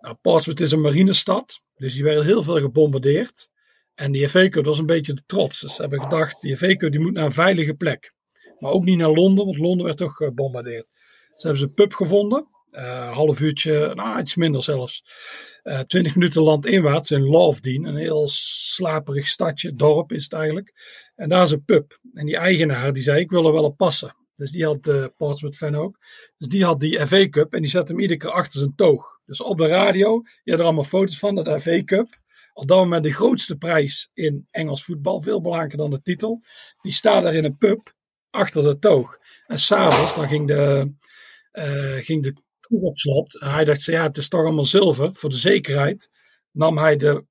[0.00, 3.50] Nou, Portsmouth is een marinestad, dus die werden heel veel gebombardeerd.
[3.94, 5.60] En die FA Cup was een beetje de trots.
[5.60, 8.14] Dus ze hebben gedacht, die FA Cup die moet naar een veilige plek.
[8.58, 10.86] Maar ook niet naar Londen, want Londen werd toch gebombardeerd.
[11.34, 15.04] Ze hebben ze een pub gevonden, uh, half uurtje, nou iets minder zelfs.
[15.64, 20.72] Uh, 20 minuten landinwaarts in Lovedeen, een heel slaperig stadje, dorp is het eigenlijk.
[21.16, 22.00] En daar is een pub.
[22.12, 24.16] En die eigenaar die zei, ik wil er wel op passen.
[24.34, 25.98] Dus die had de uh, Portsmouth fan ook.
[26.38, 29.20] Dus die had die FA Cup en die zette hem iedere keer achter zijn toog.
[29.26, 32.08] Dus op de radio, je had er allemaal foto's van, dat FA Cup.
[32.52, 36.40] op dat moment de grootste prijs in Engels voetbal, veel belangrijker dan de titel.
[36.82, 37.92] Die staat daar in een pub
[38.30, 39.18] achter de toog.
[39.46, 40.92] En s'avonds, dan ging de,
[41.52, 42.34] uh, ging de
[42.68, 43.40] op slot.
[43.40, 45.14] En hij dacht, ja, het is toch allemaal zilver.
[45.14, 46.10] Voor de zekerheid
[46.50, 47.24] nam hij de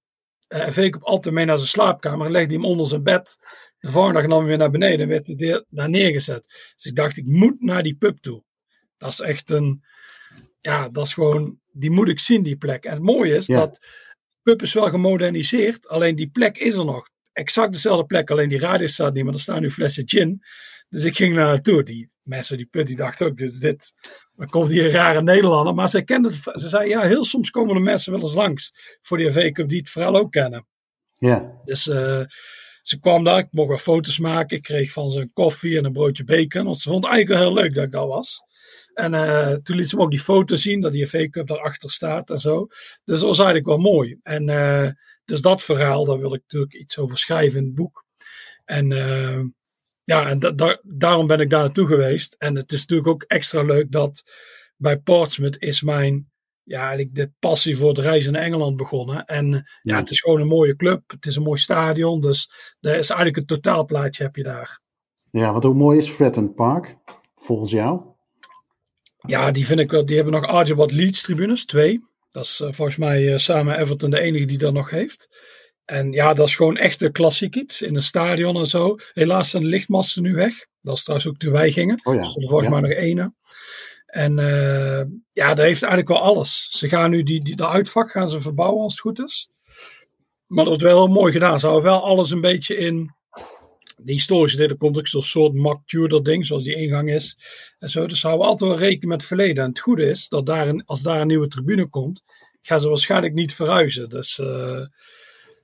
[0.50, 2.32] uh, FA Cup altijd mee naar zijn slaapkamer.
[2.32, 3.38] Legde hem onder zijn bed.
[3.80, 6.72] De volgende dag nam hij weer naar beneden en werd hij daar neergezet.
[6.76, 8.44] Dus ik dacht, ik moet naar die pub toe.
[8.98, 9.84] Dat is echt een,
[10.62, 12.84] ja, dat is gewoon, die moet ik zien, die plek.
[12.84, 13.86] En het mooie is dat
[14.42, 17.10] pub is wel gemoderniseerd, alleen die plek is er nog.
[17.34, 20.44] Exact dezelfde plek, alleen die radio staat niet, maar er staan nu flessen gin.
[20.94, 21.84] Dus ik ging naar naartoe.
[21.84, 23.94] Die mensen, die put, die dachten ook, dit, dit
[24.36, 25.74] dan komt hier een rare Nederlander.
[25.74, 28.74] Maar ze kenden het, ze zei, ja, heel soms komen de mensen wel eens langs
[29.02, 30.68] voor die FA Cup die het vooral ook kennen.
[31.14, 31.62] Ja.
[31.66, 32.22] Dus uh,
[32.82, 34.58] ze kwam daar, ik mocht wel foto's maken.
[34.58, 36.66] Ik kreeg van ze een koffie en een broodje bacon.
[36.66, 38.42] Want ze vond het eigenlijk wel heel leuk dat ik daar was.
[38.94, 41.92] En uh, toen liet ze me ook die foto zien, dat die FA Cup daarachter
[41.92, 42.66] staat en zo.
[43.04, 44.20] Dus dat was eigenlijk wel mooi.
[44.24, 44.90] En uh,
[45.26, 48.06] dus dat verhaal, daar wil ik natuurlijk iets over schrijven in het boek.
[48.66, 48.92] En
[50.04, 52.36] ja, en da da daarom ben ik daar naartoe geweest.
[52.38, 54.24] En het is natuurlijk ook extra leuk dat
[54.78, 56.32] bij Portsmouth is mijn,
[56.64, 59.26] ja, eigenlijk de passie voor het reizen naar Engeland begonnen.
[59.26, 61.12] En ja, ja het is gewoon een mooie club.
[61.12, 62.22] Het is een mooi stadion.
[62.22, 64.82] Dus dat is eigenlijk een totaalplaatje heb je daar.
[65.32, 66.98] Ja, wat ook mooi is, Fratton Park,
[67.36, 68.02] volgens jou?
[69.28, 70.06] Ja, die vind ik wel.
[70.06, 72.06] Die hebben nog Archibald Leeds tribunes, twee.
[72.32, 75.30] Dat is uh, volgens mij uh, samen Everton de enige die dat nog heeft.
[75.86, 78.96] En ja, dat is gewoon echt een klassiek iets in een stadion en zo.
[79.14, 80.66] Helaas zijn de lichtmasten nu weg.
[80.82, 82.00] Dat is trouwens ook toen wij gingen.
[82.04, 82.22] Oh ja.
[82.22, 82.70] Er volgens ja.
[82.70, 83.34] mij nog ene.
[84.06, 86.68] En uh, ja, dat heeft eigenlijk wel alles.
[86.72, 89.50] Ze gaan nu die, die, de uitvak gaan ze verbouwen als het goed is.
[90.48, 91.60] Maar dat wordt wel heel mooi gedaan.
[91.60, 93.14] Ze houden wel alles een beetje in
[93.96, 97.38] de historische delen komt ook zo'n soort Mac Tudor ding, zoals die ingang is.
[97.80, 98.08] En zo.
[98.08, 99.64] Dus ze houden altijd wel rekening met het verleden.
[99.64, 102.24] En het goede is dat daar een, als daar een nieuwe tribune komt,
[102.62, 104.10] gaan ze waarschijnlijk niet verhuizen.
[104.10, 104.86] Dus uh,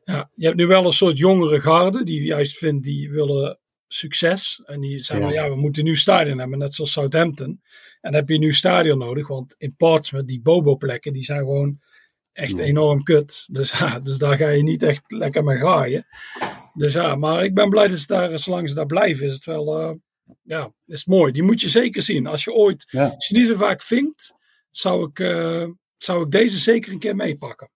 [0.09, 4.61] ja, je hebt nu wel een soort jongere garde die juist vindt, die willen succes.
[4.65, 5.33] En die zeggen, ja.
[5.33, 7.47] ja, we moeten een nieuw stadion hebben, net zoals Southampton.
[8.01, 11.39] En dan heb je een nieuw stadion nodig, want in Portsmouth, die Bobo-plekken, die zijn
[11.39, 11.75] gewoon
[12.33, 13.47] echt enorm kut.
[13.51, 16.07] Dus, ja, dus daar ga je niet echt lekker mee graaien.
[16.73, 19.45] Dus ja, maar ik ben blij dat ze daar, zolang ze daar blijven, is het
[19.45, 19.95] wel, uh,
[20.41, 21.31] ja, is mooi.
[21.31, 22.27] Die moet je zeker zien.
[22.27, 23.07] Als je ooit, ja.
[23.07, 24.35] als je niet zo vaak vinkt,
[24.71, 27.69] zou ik, uh, zou ik deze zeker een keer meepakken.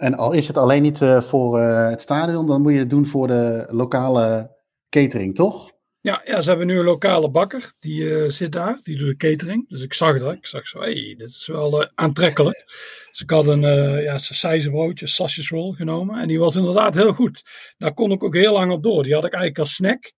[0.00, 3.06] En al is het alleen niet uh, voor het stadion, dan moet je het doen
[3.06, 4.56] voor de lokale
[4.88, 5.72] catering, toch?
[6.00, 9.16] Ja, ja, ze hebben nu een lokale bakker, die uh, zit daar, die doet de
[9.16, 9.68] catering.
[9.68, 12.64] Dus ik zag dat, ik zag zo, hé, hey, dit is wel aantrekkelijk.
[13.08, 13.60] Dus ik had een
[14.02, 17.44] ja, sausijzenbroodje, sausage genomen en die was inderdaad heel goed.
[17.78, 19.02] Daar kon ik ook heel lang op door.
[19.02, 20.12] Die had ik eigenlijk als snack,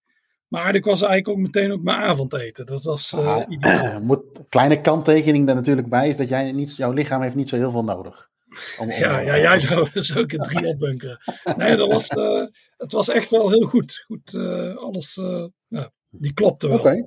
[0.49, 2.67] maar eigenlijk was eigenlijk ook meteen ook mijn avondeten.
[2.67, 6.93] Dus dat is ah, moet, kleine kanttekening daar natuurlijk bij is dat jij niet, jouw
[6.93, 8.31] lichaam heeft niet zo heel veel nodig.
[8.79, 11.19] Om, om, ja, ja, jij zou dus ook een drie opbunkeren.
[11.57, 12.45] Nee, dat was, uh,
[12.77, 14.05] het was echt wel heel goed.
[14.07, 16.79] goed uh, alles, uh, ja, die klopte wel.
[16.79, 16.89] Oké.
[16.89, 17.07] Okay.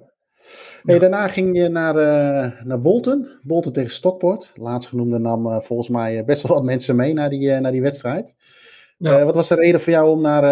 [0.84, 1.95] Hey, daarna ging je naar,
[2.65, 3.27] naar Bolton.
[3.41, 4.51] Bolton tegen Stockport.
[4.55, 8.36] Laatstgenoemde nam volgens mij best wel wat mensen mee naar die, naar die wedstrijd.
[8.97, 9.23] Ja.
[9.23, 10.43] wat was de reden voor jou om naar,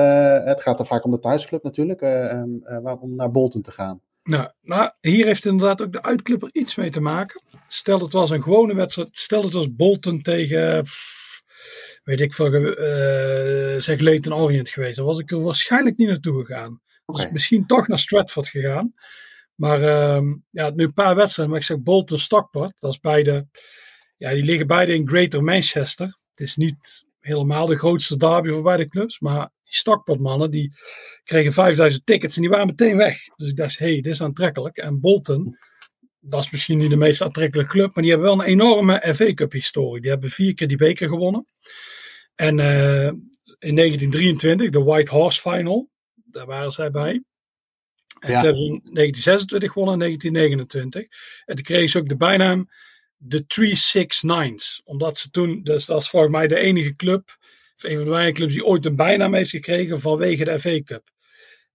[0.46, 2.02] het gaat er vaak om de thuisclub natuurlijk,
[3.00, 4.02] om naar Bolton te gaan?
[4.24, 7.42] Nou, nou, hier heeft inderdaad ook de uitclub er iets mee te maken.
[7.68, 9.10] Stel het was een gewone wedstrijd.
[9.12, 10.86] Stel het was Bolton tegen,
[12.04, 14.96] weet ik veel, uh, zeg Leighton Orient geweest.
[14.96, 16.82] Dan was ik er waarschijnlijk niet naartoe gegaan.
[17.06, 17.24] Okay.
[17.24, 18.94] Dus misschien toch naar Stratford gegaan.
[19.56, 21.54] Maar uh, ja, nu een paar wedstrijden.
[21.54, 22.74] Maar ik zeg Bolton Stockport.
[22.80, 23.48] Dat is beide,
[24.18, 26.06] ja, die liggen beide in Greater Manchester.
[26.06, 29.20] Het is niet helemaal de grootste derby voor beide clubs.
[29.20, 30.74] Maar die Stockport-mannen, die
[31.24, 33.18] kregen 5000 tickets en die waren meteen weg.
[33.36, 34.78] Dus ik dacht, hé, hey, dit is aantrekkelijk.
[34.78, 35.58] En Bolton,
[36.20, 39.34] dat is misschien niet de meest aantrekkelijke club, maar die hebben wel een enorme FA
[39.34, 40.02] Cup historie.
[40.02, 41.46] Die hebben vier keer die beker gewonnen.
[42.36, 43.06] En uh,
[43.60, 47.24] in 1923, de White Horse Final, daar waren zij bij.
[48.20, 48.40] En ja.
[48.40, 51.18] toen hebben ze in 1926 gewonnen en 1929.
[51.46, 52.70] En toen kregen ze ook de bijnaam
[53.18, 54.82] de 369's.
[54.84, 57.38] Omdat ze toen, dus dat is volgens mij de enige club
[57.84, 61.12] een van de weinige clubs die ooit een bijnaam heeft gekregen vanwege de FA Cup.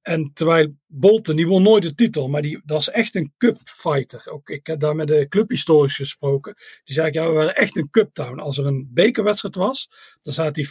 [0.02, 4.30] En terwijl Bolton, die won nooit de titel, maar die, dat is echt een cupfighter.
[4.30, 6.54] Ook ik heb daar met de clubhistorisch gesproken.
[6.84, 8.38] Die zei, ja, we waren echt een cuptown.
[8.38, 9.88] Als er een bekerwedstrijd was,
[10.22, 10.68] dan zaten die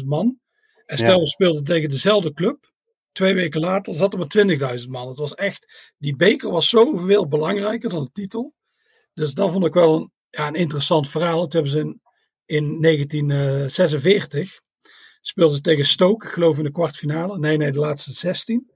[0.00, 0.38] 50.000 man.
[0.86, 1.20] En stel, ja.
[1.20, 2.72] we speelden tegen dezelfde club.
[3.12, 5.08] Twee weken later zaten er 20.000 man.
[5.08, 8.54] Het was echt, die beker was zoveel belangrijker dan de titel.
[9.14, 11.40] Dus dat vond ik wel een, ja, een interessant verhaal.
[11.40, 12.00] Dat hebben ze in,
[12.46, 14.64] in 1946
[15.28, 17.38] speelden ze tegen Stoke, ik geloof in de kwartfinale.
[17.38, 18.70] Nee, nee, de laatste 16.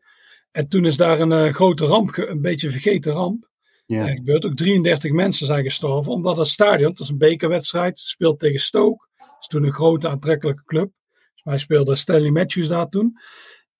[0.50, 3.50] En toen is daar een uh, grote ramp, een beetje vergeten ramp.
[3.86, 4.08] Ja.
[4.08, 8.38] Er gebeurt ook 33 mensen zijn gestorven, omdat het stadion, dat is een bekerwedstrijd, speelt
[8.38, 9.06] tegen Stoke.
[9.16, 10.90] Dat is toen een grote aantrekkelijke club.
[11.34, 13.18] Hij speelde Stanley Matthews daar toen.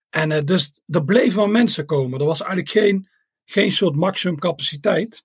[0.09, 2.21] En uh, dus er bleven wel mensen komen.
[2.21, 3.09] Er was eigenlijk geen,
[3.45, 5.25] geen soort maximum capaciteit.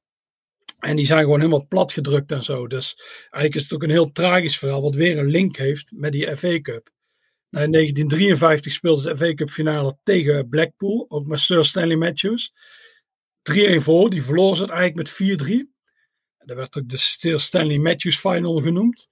[0.80, 2.68] En die zijn gewoon helemaal plat gedrukt en zo.
[2.68, 6.12] Dus eigenlijk is het ook een heel tragisch verhaal, wat weer een link heeft met
[6.12, 6.94] die FA Cup.
[7.56, 12.54] In 1953 speelden ze de FA Cup finale tegen Blackpool, ook met Sir Stanley Matthews.
[13.52, 15.68] 3-1 voor, die verloren ze het eigenlijk met 4-3.
[16.46, 19.08] Dat werd ook de Sir Stanley Matthews Final genoemd.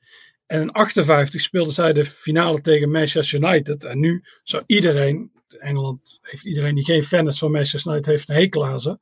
[0.46, 3.84] En in 58 speelden zij de finale tegen Manchester United.
[3.84, 8.30] En nu zou iedereen, Engeland heeft iedereen die geen fan is van Manchester United, heeft
[8.30, 9.00] een hekel aan ze.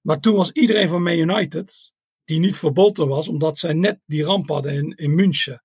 [0.00, 1.92] Maar toen was iedereen van Man United,
[2.24, 5.62] die niet voor Bolton was, omdat zij net die ramp hadden in, in München.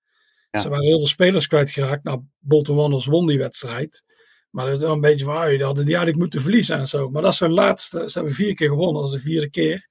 [0.61, 2.03] Ze waren heel veel spelers kwijtgeraakt.
[2.03, 4.03] Nou, Bolton Wanderers won die wedstrijd.
[4.49, 6.87] Maar dat is wel een beetje van, ah, die hadden die eigenlijk moeten verliezen en
[6.87, 7.09] zo.
[7.09, 8.09] Maar dat is hun laatste.
[8.09, 9.87] Ze hebben vier keer gewonnen, dat is de vierde keer.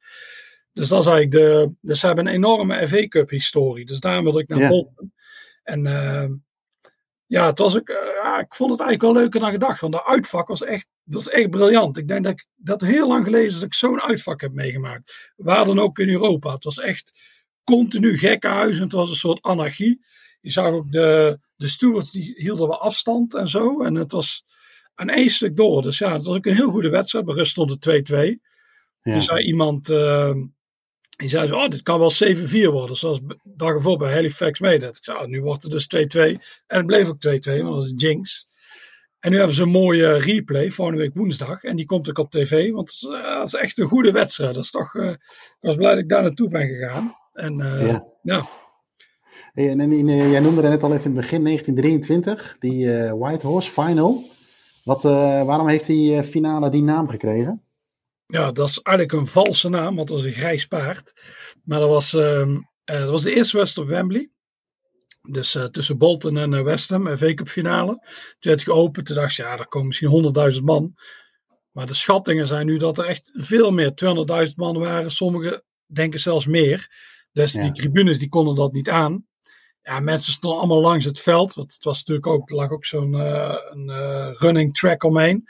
[0.72, 1.76] Dus dat is eigenlijk de.
[1.80, 3.84] Dus ze hebben een enorme FA Cup historie.
[3.84, 4.68] Dus daar wil ik naar ja.
[4.68, 5.12] Bolton.
[5.62, 6.26] En uh,
[7.26, 9.80] ja, het was ook, uh, ja, ik vond het eigenlijk wel leuker dan gedacht.
[9.80, 11.96] Want de uitvak was echt, dat was echt briljant.
[11.96, 15.32] Ik denk dat ik dat heel lang geleden is dat ik zo'n uitvak heb meegemaakt.
[15.36, 16.52] Waar dan ook in Europa.
[16.52, 17.20] Het was echt
[17.64, 18.76] continu gekkenhuis.
[18.76, 20.04] En het was een soort anarchie.
[20.44, 23.82] Je zag ook de, de stewards die hielden wel afstand en zo.
[23.82, 24.44] En het was
[24.94, 25.82] aan één stuk door.
[25.82, 27.24] Dus ja, het was ook een heel goede wedstrijd.
[27.24, 28.14] Bij rust stond het 2-2.
[29.00, 29.12] Ja.
[29.12, 30.34] Toen zei iemand, uh,
[31.16, 32.96] die zei zo, oh, dit kan wel 7-4 worden.
[32.96, 34.86] Zoals dag ervoor bij Halifax mede.
[34.86, 36.20] Ik zei, oh, nu wordt het dus 2-2.
[36.66, 38.46] En het bleef ook 2-2, want dat is een jinx.
[39.20, 41.62] En nu hebben ze een mooie replay, volgende week woensdag.
[41.62, 44.54] En die komt ook op tv, want uh, het is echt een goede wedstrijd.
[44.54, 47.16] Dat is toch, uh, ik was blij dat ik daar naartoe ben gegaan.
[47.32, 48.06] En uh, ja.
[48.22, 48.48] ja.
[49.54, 53.70] Hey, en in, jij noemde net al even in het begin, 1923, die White Horse
[53.70, 54.22] Final.
[54.84, 57.64] Wat, waarom heeft die finale die naam gekregen?
[58.26, 61.12] Ja, dat is eigenlijk een valse naam, want dat was een grijs paard.
[61.64, 64.30] Maar dat was, uh, dat was de eerste wedstrijd op Wembley.
[65.30, 67.92] Dus uh, tussen Bolton en uh, West Ham, een V-Cup finale.
[68.38, 70.94] Toen werd geopend, toen dacht je, ja, er komen misschien 100.000 man.
[71.70, 73.92] Maar de schattingen zijn nu dat er echt veel meer,
[74.48, 75.10] 200.000 man waren.
[75.10, 76.88] Sommigen denken zelfs meer.
[77.32, 77.62] Dus ja.
[77.62, 79.26] die tribunes die konden dat niet aan.
[79.84, 81.54] Ja, mensen stonden allemaal langs het veld.
[81.54, 83.90] Want het was natuurlijk ook, lag ook zo'n uh, een,
[84.32, 85.48] running track omheen.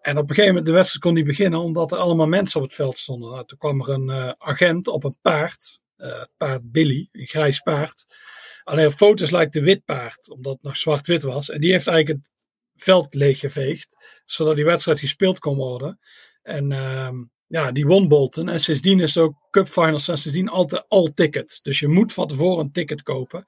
[0.00, 2.66] En op een gegeven moment, de wedstrijd kon niet beginnen, omdat er allemaal mensen op
[2.66, 3.30] het veld stonden.
[3.30, 5.80] Nou, toen kwam er een uh, agent op een paard,
[6.36, 8.06] paard Billy, een grijs paard.
[8.64, 11.50] Alleen foto's lijkt een wit paard, omdat het nog zwart-wit was.
[11.50, 15.98] En die heeft eigenlijk het veld leeggeveegd, zodat die wedstrijd gespeeld kon worden.
[16.42, 17.10] En uh,
[17.52, 18.48] ja, die won Bolton.
[18.48, 21.60] En sindsdien is ook Cup Finals en sindsdien altijd all ticket.
[21.62, 23.44] Dus je moet van tevoren een ticket kopen.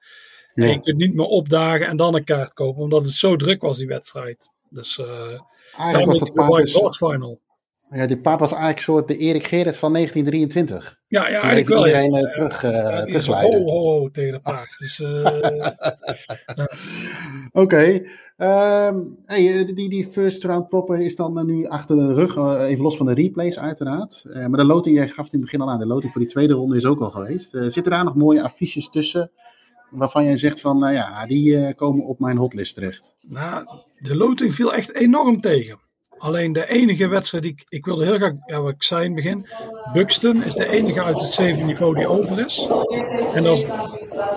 [0.53, 0.63] Ja.
[0.63, 3.61] En je kunt niet meer opdagen en dan een kaart kopen, omdat het zo druk
[3.61, 4.49] was, die wedstrijd.
[4.69, 5.41] Dus uh,
[5.77, 7.39] eigenlijk was dat paard dus, final.
[7.87, 10.99] Ja, die paard was eigenlijk een soort de Erik Gerrits van 1923.
[11.07, 11.85] Ja, ja eigenlijk wel.
[11.85, 12.29] iedereen ja.
[12.31, 12.71] terug, uh,
[13.25, 13.41] ja.
[13.41, 14.75] Ho, ho, ho, tegen de paard.
[14.77, 15.25] Dus, uh,
[17.51, 18.05] Oké.
[18.37, 18.87] Okay.
[18.87, 22.35] Um, hey, die, die first round proppen is dan nu achter de rug.
[22.35, 24.23] Uh, even los van de replays uiteraard.
[24.33, 26.29] Maar de loting, jij gaf het in het begin al aan, de loting voor die
[26.29, 27.49] tweede ronde is ook al geweest.
[27.51, 29.31] Zitten daar nog mooie affiches tussen?
[29.89, 33.15] Waarvan jij zegt van, nou ja, die komen op mijn hotlist terecht.
[33.21, 33.65] Nou,
[33.99, 35.83] de loting viel echt enorm tegen.
[36.25, 39.15] Alleen de enige wedstrijd die ik, ik wilde heel graag, ja, wat ik zei in
[39.15, 39.47] het begin,
[39.93, 42.67] Buxton is de enige uit het zeven niveau die over is.
[43.33, 43.65] En dat is,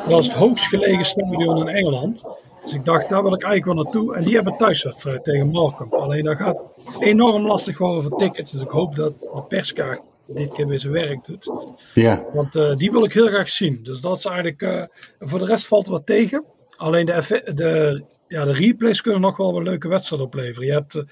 [0.09, 2.25] dat is het hoogst gelegen stadion in Engeland.
[2.63, 4.17] Dus ik dacht, daar wil ik eigenlijk wel naartoe.
[4.17, 5.93] En die hebben thuiswedstrijd tegen Markham.
[5.93, 6.61] Alleen dat gaat
[6.99, 8.51] enorm lastig worden voor tickets.
[8.51, 11.51] Dus ik hoop dat de perskaart dit keer weer zijn werk doet.
[11.95, 12.25] Ja.
[12.33, 13.81] Want uh, die wil ik heel graag zien.
[13.83, 14.83] Dus dat is eigenlijk, uh,
[15.21, 16.45] voor de rest valt wat tegen.
[16.77, 20.67] Alleen de, de ja, de replays kunnen nog wel een leuke wedstrijd opleveren.
[20.67, 21.03] Je hebt uh,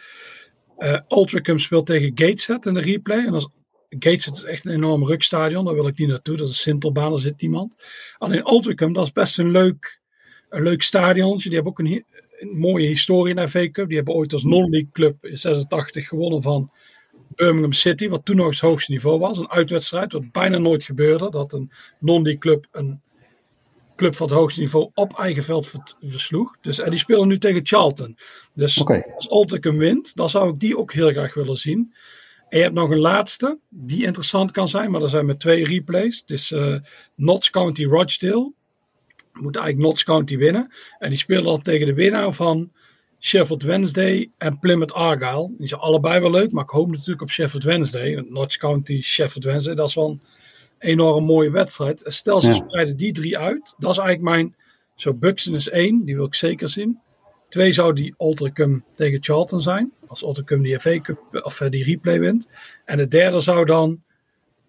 [1.09, 3.27] Ultracum speelt tegen Gateshead in de replay.
[3.27, 3.49] En als,
[3.89, 5.65] Gateshead is echt een enorm rukstadion.
[5.65, 6.37] Daar wil ik niet naartoe.
[6.37, 7.77] Dat is Sintelbaan, daar zit niemand.
[8.19, 10.01] Alleen Ultracum, dat is best een leuk,
[10.49, 11.39] een leuk stadion.
[11.39, 12.05] Die hebben ook een,
[12.39, 13.87] een mooie historie in de FA Cup.
[13.87, 16.71] Die hebben ooit als non-league club in 86 gewonnen van
[17.35, 18.09] Birmingham City.
[18.09, 19.39] Wat toen nog het hoogste niveau was.
[19.39, 21.31] Een uitwedstrijd, wat bijna nooit gebeurde.
[21.31, 23.01] Dat een non-league club een
[23.97, 26.57] club van het hoogste niveau op eigen veld versloeg.
[26.61, 28.19] Dus, en die spelen nu tegen Charlton.
[28.55, 29.05] Dus okay.
[29.15, 31.95] als Alticum wint, dan zou ik die ook heel graag willen zien.
[32.49, 35.65] En je hebt nog een laatste, die interessant kan zijn, maar er zijn met twee
[35.65, 36.21] replays.
[36.21, 36.77] Het is uh,
[37.15, 38.53] Notts County Rochdale.
[39.33, 40.73] Moet eigenlijk Notts County winnen.
[40.99, 42.71] En die spelen dan tegen de winnaar van
[43.21, 45.55] Sheffield Wednesday en Plymouth Argyle.
[45.59, 48.25] Die zijn allebei wel leuk, maar ik hoop natuurlijk op Sheffield Wednesday.
[48.29, 50.23] Notts County, Sheffield Wednesday, dat is wel een
[50.87, 52.03] enorm mooie wedstrijd.
[52.07, 52.55] Stel ze ja.
[52.55, 53.75] spreiden die drie uit.
[53.79, 54.55] Dat is eigenlijk mijn.
[54.95, 57.01] Zo, Buxton is één, die wil ik zeker zien.
[57.49, 59.93] Twee zou die Altricum tegen Charlton zijn.
[60.07, 62.49] Als Altricum die FA Cup of die replay wint.
[62.85, 64.03] En de derde zou dan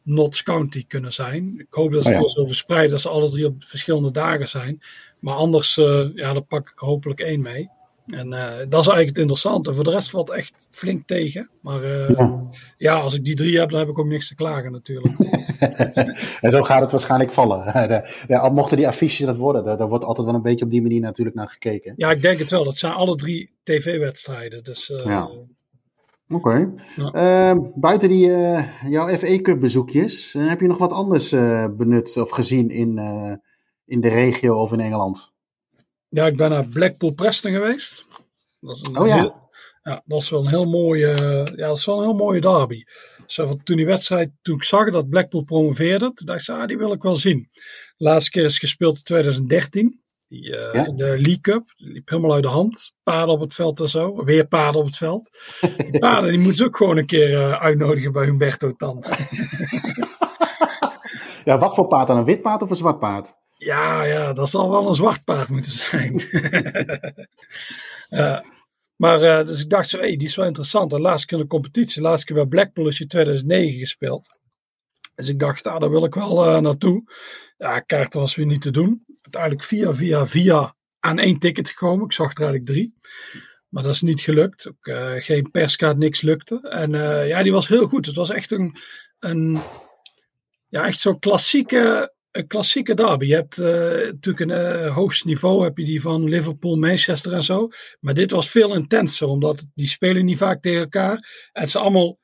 [0.03, 1.53] Notts County kunnen zijn.
[1.57, 2.27] Ik hoop dat ze oh ja.
[2.27, 4.81] zo verspreiden dat ze alle drie op verschillende dagen zijn.
[5.19, 7.69] Maar anders, uh, ja, dan pak ik hopelijk één mee.
[8.07, 9.73] En uh, dat is eigenlijk het interessante.
[9.73, 11.49] Voor de rest valt echt flink tegen.
[11.61, 12.49] Maar uh, ja.
[12.77, 12.99] ja.
[12.99, 15.15] als ik die drie heb, dan heb ik ook niks te klagen natuurlijk.
[16.41, 17.89] en zo gaat het waarschijnlijk vallen.
[18.27, 21.01] ja, mochten die affiches dat worden, daar, wordt altijd wel een beetje op die manier
[21.01, 21.93] natuurlijk naar gekeken.
[21.97, 22.63] Ja, ik denk het wel.
[22.63, 24.63] Dat zijn alle drie tv-wedstrijden.
[24.63, 25.23] Dus, uh, ja.
[26.29, 26.35] Oké.
[26.35, 26.69] Okay.
[26.95, 27.55] Ja.
[27.75, 28.27] buiten die,
[28.89, 31.29] jouw FA Cup bezoekjes, heb je nog wat anders
[31.77, 32.99] benut of gezien in,
[33.85, 35.35] in de regio of in Engeland?
[36.09, 38.05] Ja, ik ben naar Blackpool Preston geweest.
[38.59, 39.15] Dat is een oh ja.
[39.15, 39.49] Heel,
[39.83, 41.07] ja, dat is wel een heel mooie,
[41.55, 42.83] ja, dat is wel een heel mooie derby.
[43.25, 46.77] Zo, toen die wedstrijd, toen ik zag dat Blackpool promoveerde, toen dacht ik, ah, die
[46.77, 47.49] wil ik wel zien.
[47.97, 50.01] De laatste keer is gespeeld in 2013.
[50.27, 50.83] Die, uh, ja?
[50.83, 52.93] De League Cup, die liep helemaal uit de hand.
[53.03, 54.23] Paden op het veld en zo.
[54.23, 55.29] Weer paden op het veld.
[55.77, 59.03] Die paden die moeten ze ook gewoon een keer uh, uitnodigen bij Humberto Tan.
[61.45, 62.17] ja, wat voor paard dan?
[62.17, 63.35] Een wit paard of een zwart paard?
[63.67, 66.13] Ja, ja, dat zal wel een zwart paard moeten zijn.
[68.09, 68.39] uh,
[69.03, 70.89] maar uh, dus ik dacht zo, hey, die is wel interessant.
[70.89, 74.35] De laatste keer in de competitie, de laatste keer bij Blackpool is je 2009 gespeeld.
[75.15, 77.03] Dus ik dacht, ah, daar wil ik wel uh, naartoe.
[77.57, 79.05] Ja, kaarten was weer niet te doen.
[79.21, 82.05] Uiteindelijk via, via, via aan één ticket gekomen.
[82.05, 82.93] Ik zag er eigenlijk drie.
[83.69, 84.67] Maar dat is niet gelukt.
[84.67, 86.59] Ook, geen perskaart, niks lukte.
[86.69, 86.91] En
[87.27, 88.05] ja, die was heel goed.
[88.05, 88.77] Het was echt een,
[89.19, 89.59] een
[90.67, 93.25] ja, echt zo'n klassieke een klassieke derby.
[93.25, 97.43] Je hebt uh, natuurlijk een uh, hoogst niveau, heb je die van Liverpool, Manchester en
[97.43, 97.69] zo.
[97.99, 101.49] Maar dit was veel intenser, omdat die spelen niet vaak tegen elkaar.
[101.51, 102.19] En het zijn allemaal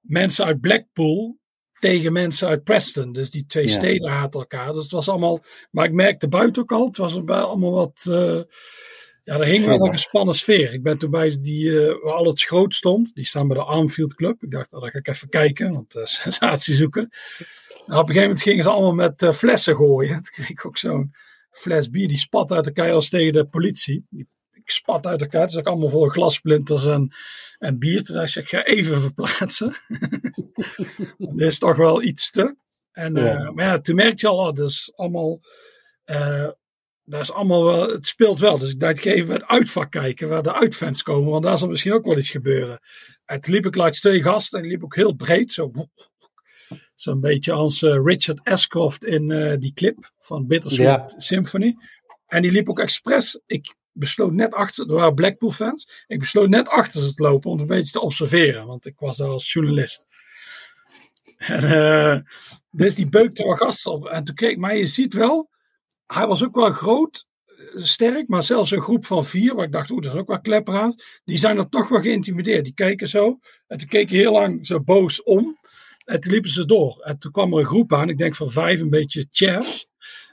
[0.00, 1.40] mensen uit Blackpool
[1.78, 3.12] tegen mensen uit Preston.
[3.12, 4.72] Dus die twee steden haten elkaar.
[4.72, 5.44] Dus het was allemaal.
[5.70, 8.06] Maar ik merkte buiten ook al, het was allemaal wat.
[8.08, 8.40] Uh,
[9.24, 10.72] ja, er hing wel een gespannen sfeer.
[10.72, 13.14] Ik ben toen bij die, uh, waar al het groot stond.
[13.14, 14.42] Die staan bij de Armfield Club.
[14.42, 17.10] Ik dacht, oh, daar ga ik even kijken, want uh, sensatie zoeken.
[17.86, 20.14] Nou, op een gegeven moment gingen ze allemaal met uh, flessen gooien.
[20.22, 21.14] Toen kreeg ik ook zo'n
[21.50, 24.06] fles bier, die spat uit elkaar als tegen de politie.
[24.10, 27.14] Die, ik spat uit elkaar, dus ik allemaal vol glasplinters en,
[27.58, 28.02] en bier.
[28.02, 29.72] Toen dacht ik, ik ga even verplaatsen.
[31.18, 32.56] Dit is toch wel iets te.
[32.92, 33.50] En, ja.
[33.50, 35.40] Maar ja, toen merkte je al, oh, dus allemaal...
[36.06, 36.48] Uh,
[37.04, 38.58] dat is allemaal wel, het speelt wel.
[38.58, 41.68] Dus ik dacht, ik even het uitvak kijken waar de uitfans komen, want daar zal
[41.68, 42.80] misschien ook wel iets gebeuren.
[43.24, 45.70] Het liep ik langs twee gasten en die liep ook heel breed, zo
[46.94, 51.08] Zo'n beetje als uh, Richard Ashcroft in uh, die clip van Bittersweet ja.
[51.16, 51.76] Symphony.
[52.26, 53.40] En die liep ook expres.
[53.46, 56.04] Ik besloot net achter, er waren Blackpool fans.
[56.06, 58.66] Ik besloot net achter ze te lopen om een beetje te observeren.
[58.66, 60.06] Want ik was daar als journalist.
[61.36, 62.18] En uh,
[62.70, 64.06] dus die beukte wel gasten op.
[64.06, 65.50] En toen keek, maar je ziet wel,
[66.14, 67.26] hij was ook wel groot,
[67.74, 70.40] sterk, maar zelfs een groep van vier, waar ik dacht, oeh, dat is ook wel
[70.40, 72.64] klepperaars, die zijn er toch wel geïntimideerd.
[72.64, 75.60] Die keken zo, en toen keek je heel lang zo boos om.
[76.04, 77.00] En toen liepen ze door.
[77.04, 79.86] En toen kwam er een groep aan, ik denk van vijf, een beetje chairs.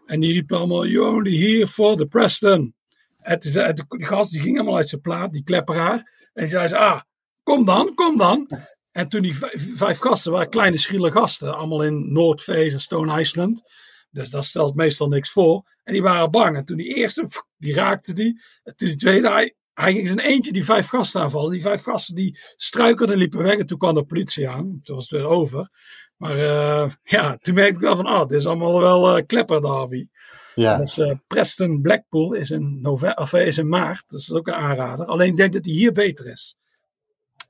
[0.06, 2.74] En die riepen allemaal, you only here for the Preston.
[3.18, 5.98] En toen de gast die ging allemaal uit zijn plaat, die klepperaar.
[6.34, 7.02] En die zei ze, ah,
[7.44, 8.50] kom dan, kom dan.
[8.92, 9.36] En toen die
[9.76, 13.62] vijf gasten waren kleine schriele gasten, allemaal in Noordface en Stone Island.
[14.10, 15.70] Dus dat stelt meestal niks voor.
[15.84, 16.58] En die waren bang.
[16.58, 18.42] En toen die eerste, die raakte die.
[18.64, 21.52] En toen die tweede, hij, hij ging zijn eentje die vijf gasten aanvallen.
[21.52, 23.58] Die vijf gasten die struikelden en liepen weg.
[23.58, 24.80] En toen kwam de politie aan.
[24.82, 25.70] Toen was het weer over.
[26.18, 29.62] Maar uh, ja, toen merkte ik wel van, ah, dit is allemaal wel uh, klepper
[29.62, 30.08] derby.
[30.56, 30.78] Ja.
[30.78, 34.04] Dus uh, Preston Blackpool is in, november, of is in maart.
[34.08, 35.06] Dus dat is ook een aanrader.
[35.06, 36.58] Alleen ik denk dat hij hier beter is.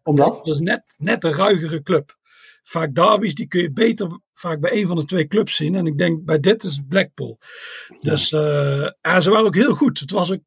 [0.04, 0.46] Omdat?
[0.46, 2.18] Dat is net, net een ruigere club.
[2.70, 5.76] Vaak derbies, die kun je beter vaak bij een van de twee clubs zien.
[5.76, 7.38] En ik denk bij dit is Blackpool.
[8.00, 10.00] Dus ja, ze waren ook heel goed.
[10.00, 10.42] Het was ook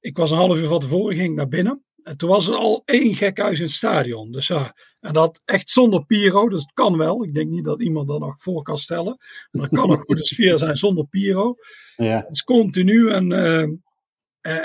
[0.00, 1.82] ik was een half uur van tevoren, ging naar binnen.
[2.02, 4.30] En toen was er al één gekhuis in het stadion.
[4.30, 6.48] Dus ja, en dat echt zonder Piro.
[6.48, 7.24] Dus het kan wel.
[7.24, 9.16] Ik denk niet dat iemand dat nog voor kan stellen.
[9.50, 11.54] Maar het kan een goede sfeer zijn zonder Piro.
[11.96, 12.16] Ja.
[12.16, 13.64] Het is continu en uh,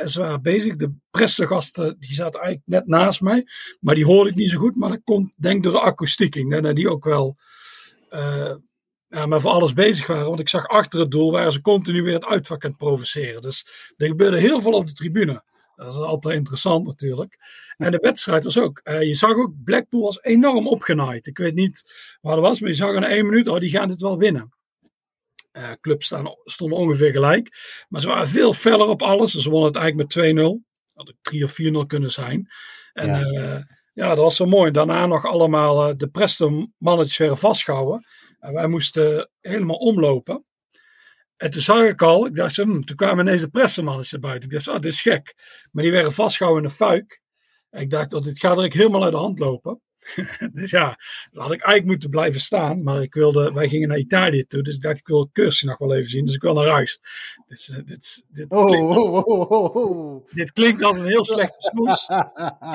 [0.05, 0.75] ze waren bezig.
[0.75, 3.47] De pressegasten die zaten eigenlijk net naast mij.
[3.79, 4.75] Maar die hoorde ik niet zo goed.
[4.75, 6.35] Maar dat komt denk ik door de akoestiek.
[6.35, 7.37] Ik die ook wel...
[8.09, 8.53] Uh,
[9.25, 10.27] maar voor alles bezig waren.
[10.27, 13.41] Want ik zag achter het doel waren ze continu weer het uitvak aan provoceren.
[13.41, 13.67] Dus
[13.97, 15.43] er gebeurde heel veel op de tribune.
[15.75, 17.35] Dat is altijd interessant natuurlijk.
[17.77, 18.81] En de wedstrijd was ook.
[18.83, 21.27] Uh, je zag ook, Blackpool was enorm opgenaaid.
[21.27, 23.87] Ik weet niet waar dat was, maar je zag in één minuut, oh, die gaan
[23.87, 24.53] dit wel winnen.
[25.57, 27.49] Uh, clubs staan, stonden ongeveer gelijk.
[27.89, 29.31] Maar ze waren veel feller op alles.
[29.31, 30.71] Dus ze wonnen het eigenlijk met 2-0.
[30.93, 32.47] Had het 3 of 4-0 kunnen zijn.
[32.93, 33.21] En ja.
[33.21, 33.61] Uh,
[33.93, 34.71] ja, dat was zo mooi.
[34.71, 38.05] Daarna nog allemaal de Preston mannetjes werden vastgehouden.
[38.39, 40.45] En wij moesten helemaal omlopen.
[41.37, 44.49] En toen zag ik al, ik dacht, hm, toen kwamen ineens de pressemannetjes buiten.
[44.49, 45.35] Ik dacht, oh, dit is gek.
[45.71, 47.21] Maar die werden vastgehouden in de fuik.
[47.69, 49.81] En ik dacht, oh, dit gaat er helemaal uit de hand lopen.
[50.53, 50.97] dus ja,
[51.31, 52.83] dan had ik eigenlijk moeten blijven staan.
[52.83, 54.61] Maar ik wilde, wij gingen naar Italië toe.
[54.61, 56.25] Dus ik dacht, ik wil Cursie nog wel even zien.
[56.25, 56.99] Dus ik wil naar huis.
[57.47, 60.29] Dit, dit, dit, Oh, klinkt, oh, oh, oh, oh.
[60.29, 62.09] dit klinkt als een heel slechte smoes.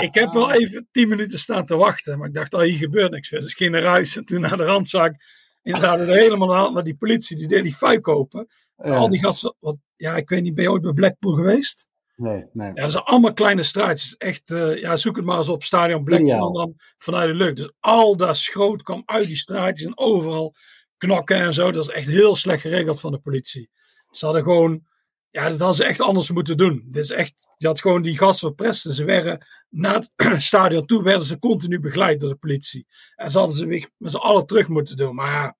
[0.01, 2.19] Ik heb wel even tien minuten staan te wachten.
[2.19, 3.29] Maar ik dacht, oh, hier gebeurt niks.
[3.29, 4.17] Dus ik ging naar huis.
[4.17, 5.25] En toen naar de randzaak.
[5.63, 6.73] Inderdaad, er helemaal aan.
[6.73, 8.49] Maar die politie, die deed die fuik open.
[8.77, 8.97] Ja.
[8.97, 9.55] Al die gasten.
[9.59, 11.89] Want, ja, ik weet niet, ben je ooit bij Blackpool geweest?
[12.19, 12.69] Nee, nee.
[12.75, 14.17] Ja, dat zijn allemaal kleine straatjes.
[14.17, 17.57] Echt, eh, ja, zoek het maar eens op Stadion en dan vanuit de lucht.
[17.57, 20.55] Dus al dat schroot kwam uit die straatjes en overal
[20.97, 21.71] knokken en zo.
[21.71, 23.71] Dat is echt heel slecht geregeld van de politie.
[24.11, 24.87] Ze hadden gewoon,
[25.31, 26.85] ja, dat hadden ze echt anders moeten doen.
[26.87, 30.13] Dit is echt, je had gewoon die gasten verprest en ze werden na het
[30.43, 32.87] stadion toe, werden ze continu begeleid door de politie.
[33.15, 35.15] En ze hadden ze weer met z'n allen terug moeten doen.
[35.15, 35.57] Maar ja,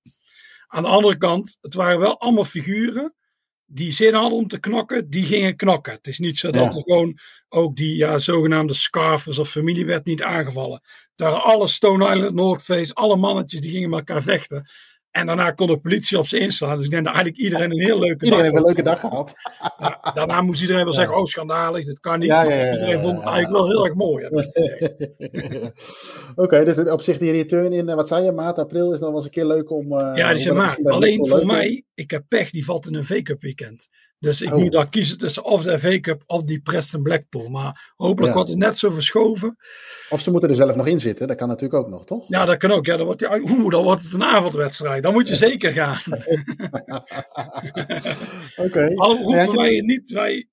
[0.67, 3.13] aan de andere kant, het waren wel allemaal figuren
[3.71, 5.93] die zin hadden om te knokken, die gingen knokken.
[5.93, 6.77] Het is niet zo dat Ja.
[6.77, 10.81] er gewoon ook die ja, zogenaamde scarfers of familie werd niet aangevallen.
[11.15, 14.69] Waren alle Stone Island, Noordface, alle mannetjes die gingen met elkaar vechten.
[15.11, 16.75] En daarna kon de politie op ze inslaan.
[16.75, 18.99] Dus ik denk dat eigenlijk iedereen een heel leuke Iedereen dag heeft een leuke dag
[18.99, 19.33] gehad.
[19.79, 22.29] Ja, daarna moest iedereen wel zeggen, oh schandalig, dit kan niet.
[22.29, 24.29] Ja, ja, iedereen vond het eigenlijk wel heel erg mooi.
[24.29, 24.45] Dat.
[26.45, 29.07] Oké, dus op zich die return in, eh, wat zei je, maart, april is dan
[29.07, 29.99] wel eens een keer leuk om...
[29.99, 33.41] eh, Ja, die dat Alleen voor mij, ik heb pech, die valt in een V-Cup
[33.41, 33.89] weekend.
[34.19, 34.59] Dus ik Oh.
[34.59, 37.49] moet dan kiezen tussen of de V-Cup of die Preston Blackpool.
[37.49, 38.33] Maar hopelijk Ja.
[38.33, 39.57] wordt het net zo verschoven.
[40.09, 42.25] Of ze moeten er zelf nog in zitten, dat kan natuurlijk ook nog, toch?
[42.27, 42.85] Ja, dat kan ook.
[42.85, 45.03] Ja, dan wordt, die, oeh, dan wordt het een avondwedstrijd.
[45.03, 45.97] Dan moet je zeker gaan.
[48.65, 48.91] Oké.
[48.95, 50.47] Al roepen ik- wij niet, wij,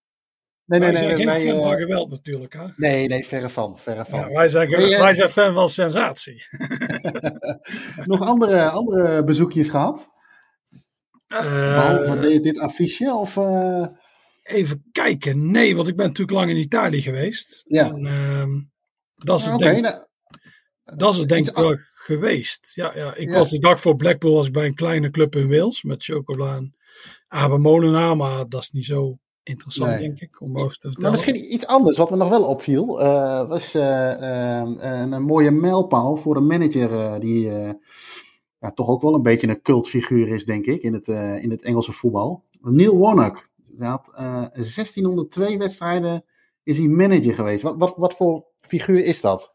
[0.64, 1.08] Nee, nee, wij nee.
[1.08, 2.52] zijn geen wij, fan eh, van geweld natuurlijk.
[2.52, 2.64] Hè?
[2.76, 4.20] nee, nee, verre van, verre van.
[4.20, 6.44] Ja, wij, zijn, Nee, eh, wij zijn fan van sensatie.
[8.04, 10.10] Nog andere, andere bezoekjes gehad?
[11.28, 13.14] Behalve Eh, dit, dit affiche?
[13.14, 13.86] Of, eh,
[14.42, 15.50] even kijken.
[15.50, 17.64] Nee, want ik ben natuurlijk lang in Italië geweest.
[17.66, 17.86] Ja.
[17.92, 18.60] En, ehm,
[19.14, 19.96] dat is het Oké, denk, nou,
[20.84, 22.72] dat is het denk iets ik wel geweest.
[22.74, 23.14] Ja, ja.
[23.14, 23.34] Ik Ja.
[23.38, 26.56] was de dag voor Blackpool was ik bij een kleine club in Wales met chocola
[26.56, 26.74] en
[27.28, 28.16] Abe Molenaar.
[28.16, 29.98] Maar dat is niet zo interessant, Nee.
[29.98, 31.00] denk ik, om over te vertellen.
[31.02, 35.22] Maar misschien iets anders, wat me nog wel opviel, eh, was eh, eh, een, een
[35.22, 37.70] mooie mijlpaal voor een manager eh, die eh,
[38.66, 41.50] ja, toch ook wel een beetje een cultfiguur is, denk ik, in het, eh, in
[41.50, 42.44] het Engelse voetbal.
[42.60, 43.48] Neil Warnock.
[43.76, 46.24] Hij had eh 1602 wedstrijden,
[46.62, 47.62] is hij manager geweest.
[47.62, 49.54] Wat, wat, wat voor figuur is dat?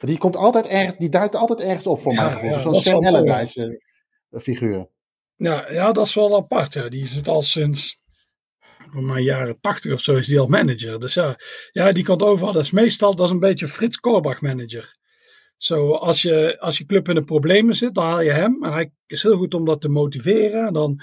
[0.00, 2.50] Die, komt altijd ergens, die duikt altijd ergens op voor Ja, mijn gevoel.
[2.50, 3.06] ja, Zo'n Sam.
[3.06, 3.80] Allardyce
[4.30, 4.88] eh, figuur.
[5.36, 6.72] Ja, ja, dat is wel apart.
[6.72, 6.88] Ja.
[6.88, 8.00] Die is het al sinds
[8.92, 11.00] voor mij jaren tachtig of zo is die al manager.
[11.00, 11.36] Dus ja,
[11.72, 12.52] ja, die komt overal.
[12.52, 14.96] Dat is meestal dat is een beetje Frits Korbach manager.
[15.56, 18.64] Zo, als je, als je club in de problemen zit, dan haal je hem.
[18.64, 20.66] En hij is heel goed om dat te motiveren.
[20.66, 21.02] En dan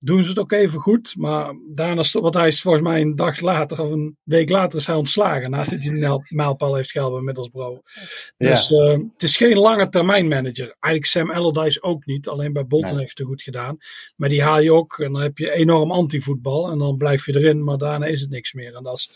[0.00, 1.14] doen ze het ook even goed.
[1.16, 4.86] Maar daarna, want hij is volgens mij een dag later of een week later is
[4.86, 5.50] hij ontslagen.
[5.50, 7.80] Nadat hij mijl- mijlpaal heeft gehaald bij Middlesbrough.
[8.36, 8.48] Ja.
[8.48, 10.76] Dus eh, het is geen lange termijn manager.
[10.80, 12.28] Eigenlijk Sam Allardyce ook niet.
[12.28, 12.98] Alleen bij Bolton Nee.
[13.00, 13.76] heeft het goed gedaan.
[14.16, 14.98] Maar die haal je ook.
[14.98, 16.70] En dan heb je enorm antivoetbal.
[16.70, 17.64] En dan blijf je erin.
[17.64, 18.74] Maar daarna is het niks meer.
[18.74, 19.14] En dat is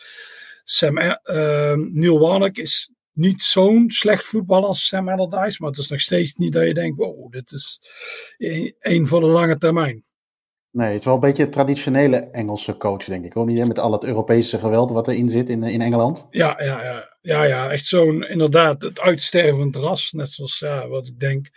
[0.64, 5.56] Sam, eh, Neil Warnock is niet zo'n slecht voetbal als Sam Allardyce.
[5.60, 6.96] Maar het is nog steeds niet dat je denkt.
[6.96, 7.80] Wow, dit is
[8.78, 10.04] één voor de lange termijn.
[10.72, 13.36] Nee, het is wel een beetje een traditionele Engelse coach, denk ik.
[13.36, 16.26] Ook niet met al het Europese geweld wat erin zit in, in Engeland.
[16.30, 17.16] Ja, ja, ja.
[17.20, 20.12] ja, ja echt zo'n inderdaad het uitstervend ras.
[20.12, 21.48] Net zoals ja, wat ik denk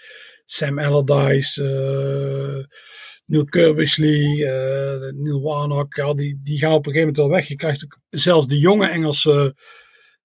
[0.46, 2.78] Sam Allardyce, eh
[3.26, 5.94] Neil Kirbysley, eh Neil Warnock.
[5.94, 7.48] Ja, die, die gaan op een gegeven moment wel weg.
[7.48, 9.56] Je krijgt ook zelfs de jonge Engelse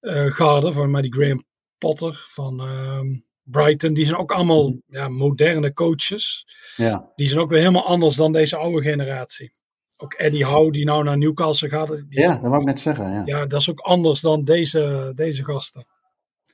[0.01, 1.45] garde, van mij die Graham
[1.79, 3.07] Potter van ehm,
[3.43, 3.95] Brighton.
[3.95, 6.47] Die zijn ook allemaal ja, moderne coaches.
[6.77, 9.53] Ja, Die zijn ook weer helemaal anders dan deze oude generatie.
[9.97, 11.89] Ook Eddie Howe, die nou naar Newcastle gaat.
[11.89, 13.13] Die ja dat wou ik net zeggen.
[13.13, 13.23] Ja.
[13.25, 15.87] ja, dat is ook anders dan deze, deze gasten.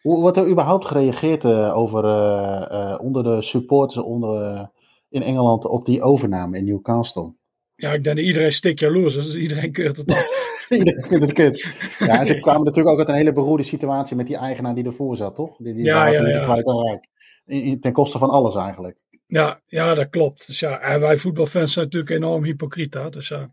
[0.01, 4.67] Hoe wordt er überhaupt gereageerd eh, over, eh, eh, onder de supporters onder, eh,
[5.09, 7.35] in Engeland op die overname in Newcastle?
[7.75, 10.45] Ja, ik denk dat iedereen stik jaloers is, dus iedereen keurt het af.
[10.79, 11.67] Iedereen vindt het kut.
[11.99, 14.85] Ja, en ze kwamen natuurlijk ook uit een hele beroerde situatie met die eigenaar die
[14.85, 15.57] ervoor zat, toch?
[15.57, 16.45] Die, die Ja, waren ja, ze niet ja.
[16.45, 17.09] kwijt aan rijk.
[17.47, 18.97] In- in- Ten koste van alles eigenlijk.
[19.27, 20.47] Ja, ja, dat klopt.
[20.47, 22.95] Dus ja, en wij voetbalfans zijn natuurlijk enorm hypocriet.
[22.95, 23.11] Hè?
[23.11, 23.51] Dus ja,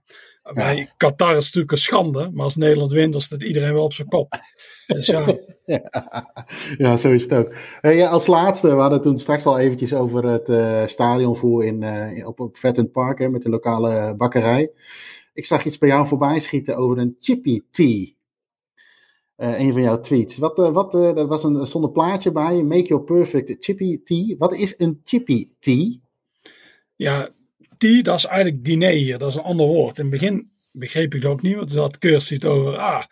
[0.54, 3.94] bij Qatar is natuurlijk een schande, maar als Nederland wint, dan staat iedereen wel op
[3.94, 4.34] zijn kop.
[4.88, 5.26] Dus ja,
[5.66, 5.82] Ja,
[6.78, 7.54] ja, zo is het ook.
[7.82, 12.28] Hey, als laatste, we hadden toen straks al eventjes over het eh stadionvoer in, eh,
[12.28, 14.72] op, op Fratton Park hè, met de lokale bakkerij.
[15.34, 18.06] Ik zag iets bij jou voorbij schieten over een chippy tea.
[19.36, 20.38] Eh, een van jouw tweets.
[20.38, 22.64] Wat, eh, wat, eh, er was een, er een plaatje bij.
[22.64, 24.36] Make your perfect chippy tea.
[24.38, 26.02] Wat is een chippy tea?
[26.96, 27.30] ja,
[27.78, 29.18] tea, dat is eigenlijk diner hier.
[29.18, 29.98] Dat is een ander woord.
[29.98, 31.98] In het begin begreep ik dat ook niet, want er had
[32.30, 33.04] het over, ah,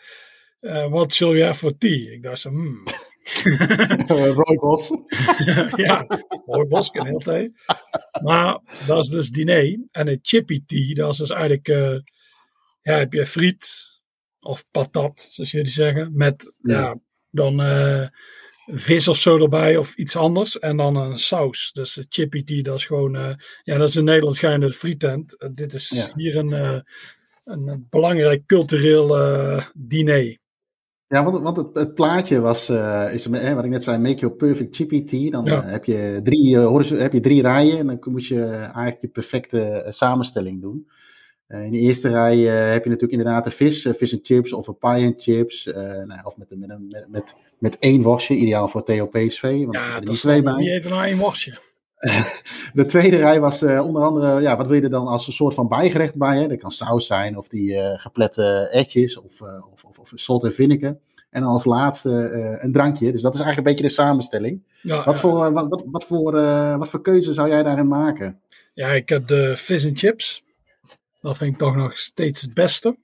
[0.90, 2.12] wat zul have for tea?
[2.12, 2.84] Ik dacht zo, hmm,
[4.08, 4.90] Roy Bos.
[5.76, 6.06] ja,
[6.46, 7.54] Roy Bos kan heel thee.
[8.24, 9.80] Maar dat is dus diner.
[9.92, 11.98] En een chippy tea, dat is dus eigenlijk, uh,
[12.82, 13.90] ja, heb je friet
[14.40, 16.80] of patat, zoals jullie zeggen, met ja.
[16.80, 17.00] ja
[17.30, 18.08] dan uh,
[18.66, 20.60] vis of zo erbij of iets anders.
[20.60, 21.72] En dan een saus.
[21.74, 25.46] Dus chippy tea, dat is gewoon, uh, ja, dat is een Nederlands geheime frietent.
[25.54, 26.12] dit is ja.
[26.16, 26.84] hier een,
[27.44, 29.08] een belangrijk cultureel
[29.74, 30.40] diner.
[31.12, 34.16] Ja, want, want het, het, plaatje was, uh, is, hè, wat ik net zei, make
[34.16, 35.30] your perfect tea.
[35.30, 35.64] Dan ja.
[35.66, 39.08] uh, heb, je drie, uh, heb je drie rijen en dan moet je eigenlijk je
[39.08, 40.88] perfecte samenstelling doen.
[41.48, 42.38] in de eerste rij
[42.72, 45.66] heb je natuurlijk inderdaad de vis, vis en chips of een pie en chips.
[46.06, 49.42] nou, of met, met, met, met, met één worstje, ideaal voor Theo PSV.
[49.42, 50.56] Want ja, er twee bij.
[50.56, 51.60] Die eet er nou één worstje.
[52.74, 55.54] de tweede rij was onder andere, ja, wat wil je er dan als een soort
[55.54, 56.38] van bijgerecht bij?
[56.38, 56.48] Hè?
[56.48, 59.42] Dat kan saus zijn of die geplette etjes of,
[59.72, 60.98] of, of, of salt en vinegar.
[61.30, 63.12] En als laatste uh, een drankje.
[63.12, 64.64] Dus dat is eigenlijk een beetje de samenstelling.
[64.82, 68.42] Ja, wat, Voor, wat, wat, wat, voor, uh, wat voor keuze zou jij daarin maken?
[68.74, 70.44] Ja, ik heb de fish and chips.
[71.22, 72.98] Dat vind ik toch nog steeds het beste.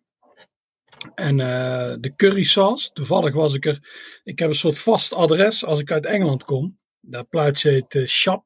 [1.16, 2.92] En uh, de curry sauce.
[2.94, 3.80] Toevallig was ik er.
[4.24, 6.78] Ik heb een soort vast adres als ik uit Engeland kom.
[7.02, 8.46] Dat plaatsje heet Shap.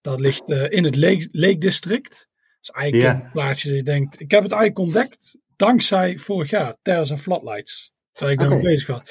[0.00, 2.28] Dat ligt in het Lake, Lake District.
[2.62, 4.20] Is eigenlijk een plaatsje dat je denkt.
[4.20, 7.92] Ik heb het eigenlijk ontdekt dankzij vorig jaar Terrace and Flatlights.
[8.12, 8.72] Terwijl ik daarmee okay.
[8.72, 9.02] bezig was.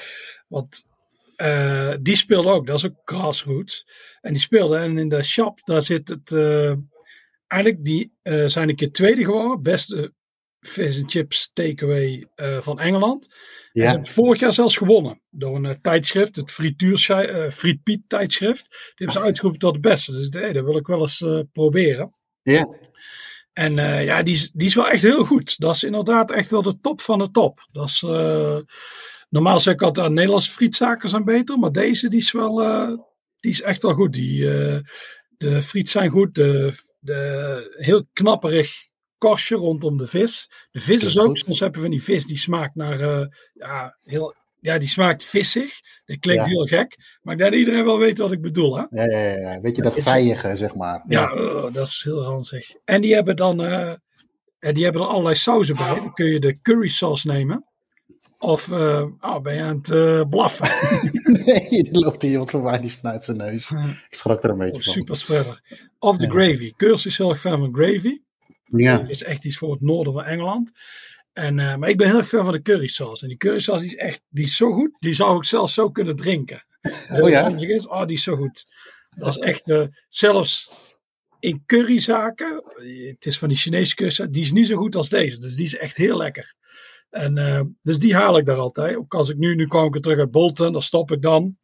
[0.48, 0.84] Want
[1.36, 3.86] uh, die speelde ook, dat is ook grassroots.
[4.20, 6.30] En die speelde en in de shop, daar zit het.
[6.30, 6.74] Uh,
[7.46, 9.62] eigenlijk, die uh, zijn een keer tweede geworden.
[9.62, 10.12] Beste
[10.60, 12.26] fish and chips takeaway
[12.60, 13.34] van Engeland.
[13.72, 13.82] Ja.
[13.82, 15.22] En ze hebben vorig jaar zelfs gewonnen.
[15.30, 16.98] Door een tijdschrift, het frituur,
[17.52, 18.68] Frietpiet tijdschrift.
[18.70, 20.12] Die hebben ze uitgeroepen tot de beste.
[20.12, 22.14] Dus hey, dat wil ik wel eens proberen.
[22.42, 22.68] Ja.
[23.52, 25.58] En uh, ja, die is, die is wel echt heel goed.
[25.58, 27.66] Dat is inderdaad echt wel de top van de top.
[27.72, 28.58] Dat is, uh,
[29.28, 31.58] normaal zeg ik altijd, uh, Nederlandse frietzaken zijn beter.
[31.58, 32.56] Maar deze die is wel,
[33.40, 34.12] die is echt wel goed.
[34.12, 34.40] Die,
[35.36, 36.34] de friet zijn goed.
[36.34, 38.88] De, de, heel knapperig
[39.18, 40.50] korstje rondom de vis.
[40.70, 44.34] De vis is ook, soms hebben we van die vis die smaakt naar ja, heel
[44.60, 45.80] ja, die smaakt vissig.
[46.04, 46.48] Dat klinkt ja.
[46.48, 46.96] heel gek.
[47.22, 48.76] Maar ik denk dat iedereen wel weet wat ik bedoel.
[48.76, 48.84] Hè?
[48.90, 49.60] Ja, ja, ja.
[49.60, 51.04] Weet je, dat vijige, zeg maar.
[51.08, 52.74] Ja, oh, dat is heel ranzig.
[52.84, 53.92] En die hebben dan uh,
[54.58, 55.94] die hebben er allerlei sauzen bij.
[55.94, 57.64] Dan kun je de curry sauce nemen.
[58.38, 60.68] Of uh, oh, ben je aan het uh, blaffen?
[61.44, 63.70] nee, die loopt hier iemand voorbij, die snuit zijn neus.
[63.70, 64.92] Ik schrok er een beetje oh, van.
[64.92, 65.62] Super spreader.
[65.98, 66.72] Of de gravy.
[66.76, 68.20] Keurs is heel erg fan van gravy.
[68.64, 68.96] Ja.
[68.96, 70.72] Dat is echt iets voor het noorden van Engeland.
[71.32, 73.22] En, uh, maar ik ben heel erg fan van de curry sauce.
[73.22, 74.96] En die curry sauce die is echt die is zo goed.
[74.98, 76.64] Die zou ik zelfs zo kunnen drinken.
[77.10, 77.48] Oh ja?
[77.48, 78.66] Is, oh, die is zo goed.
[79.16, 80.70] Dat is echt, uh, zelfs
[81.38, 82.62] in curryzaken,
[83.08, 85.38] het is van die Chinese curry, die is niet zo goed als deze.
[85.38, 86.54] Dus die is echt heel lekker.
[87.10, 88.96] En uh, dus die haal ik daar altijd.
[88.96, 91.56] Ook als ik nu, nu kwam ik er terug uit Bolton, dan stop ik dan.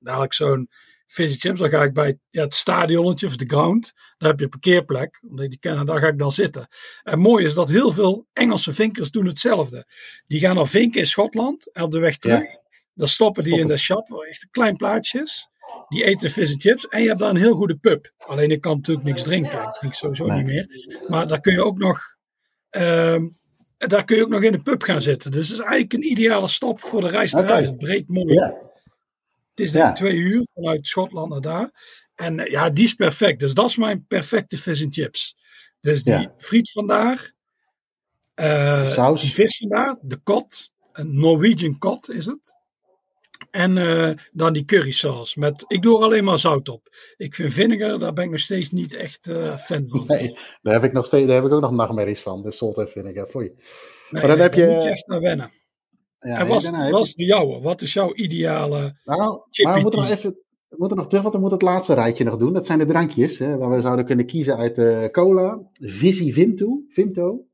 [0.00, 0.68] Dan haal ik zo'n
[1.14, 1.58] Fizzy Chips.
[1.60, 3.92] Dan ga ik bij ja, het stadionnetje of de ground.
[4.18, 5.20] Daar heb je een parkeerplek.
[5.28, 6.68] Omdat die kennen, daar ga ik dan zitten.
[7.02, 9.86] En mooi is dat heel veel Engelse vinkers doen hetzelfde.
[10.26, 11.72] Die gaan naar vinken in Schotland.
[11.72, 12.40] En op de weg terug.
[12.40, 12.60] Ja.
[12.94, 13.70] Dan stoppen die stoppen.
[13.70, 14.08] in de shop.
[14.08, 15.48] Waar echt een klein plaatsje is.
[15.88, 16.86] Die eten Fizzy Chips.
[16.86, 18.12] En je hebt daar een heel goede pub.
[18.18, 19.62] Alleen ik kan natuurlijk niks drinken.
[19.62, 20.38] Ik drink sowieso nee.
[20.38, 20.68] niet meer.
[21.08, 22.16] Maar daar kun je ook nog...
[22.70, 23.36] Um,
[23.78, 25.30] daar kun je ook nog in de pub gaan zitten.
[25.30, 27.54] Dus het is eigenlijk een ideale stop voor de reis naar okay.
[27.54, 27.66] huis.
[27.66, 28.34] Het breekt mooi.
[28.34, 28.54] Ja.
[29.54, 29.96] Het is denk ik ja.
[29.96, 31.70] twee uur vanuit Schotland naar daar.
[32.14, 33.40] En uh, ja, die is perfect.
[33.40, 35.36] Dus dat is mijn perfecte vis en chips.
[35.80, 36.34] Dus die ja.
[36.38, 37.32] friet vandaar.
[38.34, 39.96] Uh, die vis vandaar.
[40.00, 40.70] De kot.
[40.92, 42.54] Een Norwegian kot is het.
[43.50, 45.38] En uh, dan die curry sauce.
[45.38, 46.96] Met, ik doe er alleen maar zout op.
[47.16, 50.04] Ik vind vinegar, daar ben ik nog steeds niet echt fan van.
[50.16, 52.42] Nee, daar heb ik, nog steeds, daar heb ik ook nog nachtmerries van.
[52.42, 53.26] De salt en vinegar.
[53.26, 53.46] Foei.
[54.10, 54.66] Nee, maar dan heb je...
[54.66, 55.50] moet je echt naar wennen.
[56.24, 57.60] Ja, en was, was de jouwe?
[57.60, 60.44] Wat is jouw ideale Nou, maar we moeten nog even
[60.74, 62.52] we moeten nog terug, want we moeten het laatste rijtje nog doen.
[62.52, 66.82] Dat zijn de drankjes, hè, waar we zouden kunnen kiezen uit uh, cola, Visi Vimto,
[66.88, 67.44] Vimto,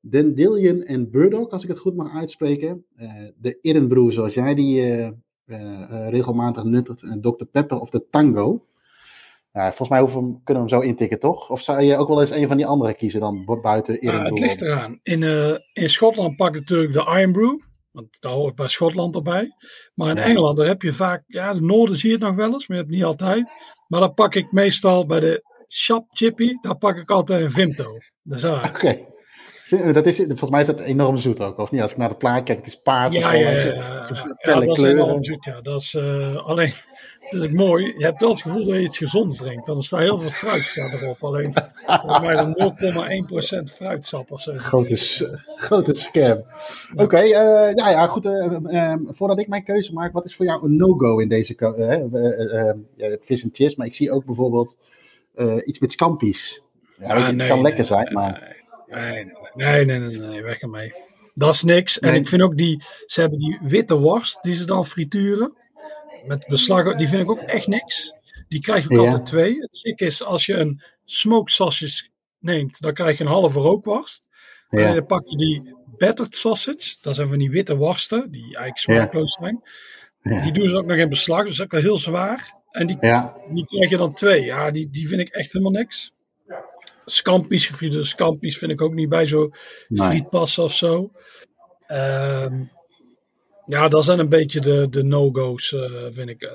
[0.00, 2.84] Dandelion en Burdock, als ik het goed mag uitspreken.
[2.96, 5.08] Uh, de Irrenbrew, zoals jij die uh,
[6.08, 7.44] regelmatig nuttigt, en Dr.
[7.44, 8.66] Pepper of de Tango.
[9.52, 11.50] volgens mij hoeven kunnen we hem zo intikken, toch?
[11.50, 14.34] Of zou je ook wel eens een van die andere kiezen dan buiten Irrenbrew?
[14.34, 15.00] het ligt eraan.
[15.02, 15.22] In,
[15.72, 17.58] in Schotland pak ik natuurlijk de Iron Brew.
[17.96, 19.54] Want daar hoort bij Schotland erbij.
[19.94, 20.16] Maar in.
[20.18, 22.76] Engeland, daar heb je vaak, ja, de noorden zie je het nog wel eens, maar
[22.76, 23.48] je hebt niet altijd.
[23.88, 27.84] Maar dan pak ik meestal bij de Shop Chippy, daar pak ik altijd een Vimto.
[28.22, 28.68] Dat is Oké.
[28.68, 29.06] Okay.
[29.68, 31.80] Dat is, volgens mij is dat enorm zoet ook, of niet?
[31.80, 33.12] Als ik naar de plaat kijk, het is paars.
[33.12, 34.06] Ja, ja, ja, ja.
[34.42, 35.60] ja dat is enorm zoet, ja.
[35.60, 36.72] Dat is, uh, alleen,
[37.18, 37.94] het is ook mooi.
[37.98, 39.66] Je hebt wel het gevoel dat je iets gezonds drinkt.
[39.66, 41.24] Dan staat heel veel fruit staat erop.
[41.24, 41.54] Alleen,
[41.86, 42.74] volgens mij dan
[43.60, 44.52] 0,1% fruitsap of zo.
[44.56, 44.96] Grote,
[45.56, 46.44] grote scam.
[46.92, 48.24] Oké, okay, uh, ja, ja, goed.
[48.24, 51.54] Uh, voordat ik mijn keuze maak, wat is voor jou een no-go in deze...
[52.98, 54.76] Uh, vis en chips, maar ik zie ook bijvoorbeeld
[55.64, 56.62] iets met scampi's.
[56.98, 58.55] Ja, ah, het nee, kan lekker zijn, maar...
[58.86, 60.94] Nee, nee, nee, nee, nee, weg ermee.
[61.34, 61.98] Dat is niks.
[61.98, 65.56] En ik vind ook die, ze hebben die witte worst die ze dan frituren.
[66.26, 68.14] Met beslag, die vind ik ook echt niks.
[68.48, 69.60] Die krijg je ook altijd twee.
[69.60, 72.08] Het gek is, als je een smoked sausage
[72.38, 74.22] neemt, dan krijg je een halve rookworst.
[74.70, 76.96] En dan pak je die battered sausage.
[77.02, 79.62] Dat zijn van die witte worsten, die eigenlijk smaakloos zijn.
[80.42, 82.54] Die doen ze ook nog in beslag, dus ook wel heel zwaar.
[82.70, 82.96] En die,
[83.54, 84.44] die krijg je dan twee.
[84.44, 86.12] Ja, die, die vind ik echt helemaal niks.
[87.08, 89.50] Scampi's, gefriede scampi's vind ik ook niet bij zo
[89.88, 90.26] nee.
[90.30, 91.10] of zo.
[91.86, 92.64] Ehm,
[93.66, 96.42] ja, dat zijn een beetje de, de no-go's, uh, vind ik.
[96.42, 96.50] Uh,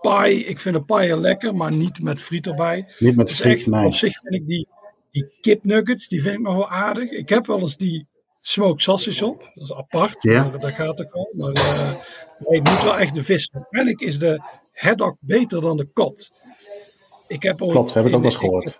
[0.00, 2.88] pie, ik vind een pie lekker, maar niet met friet erbij.
[2.98, 3.86] Niet met friet, echt, nee.
[3.86, 4.68] Op zich vind ik die,
[5.10, 7.10] die kipnuggets, die vind ik nog wel aardig.
[7.10, 8.06] Ik heb wel eens die
[8.40, 9.50] smoked sausage op.
[9.54, 10.44] Dat is apart, ja.
[10.44, 11.34] maar dat gaat ook wel.
[11.36, 11.90] Maar uh,
[12.38, 13.50] nee, het moet wel echt de vis.
[13.70, 14.40] Eigenlijk is de
[14.72, 16.32] haddock beter dan de kot.
[17.28, 18.78] Ik heb Klopt, heb ik ook wel eens gehoord.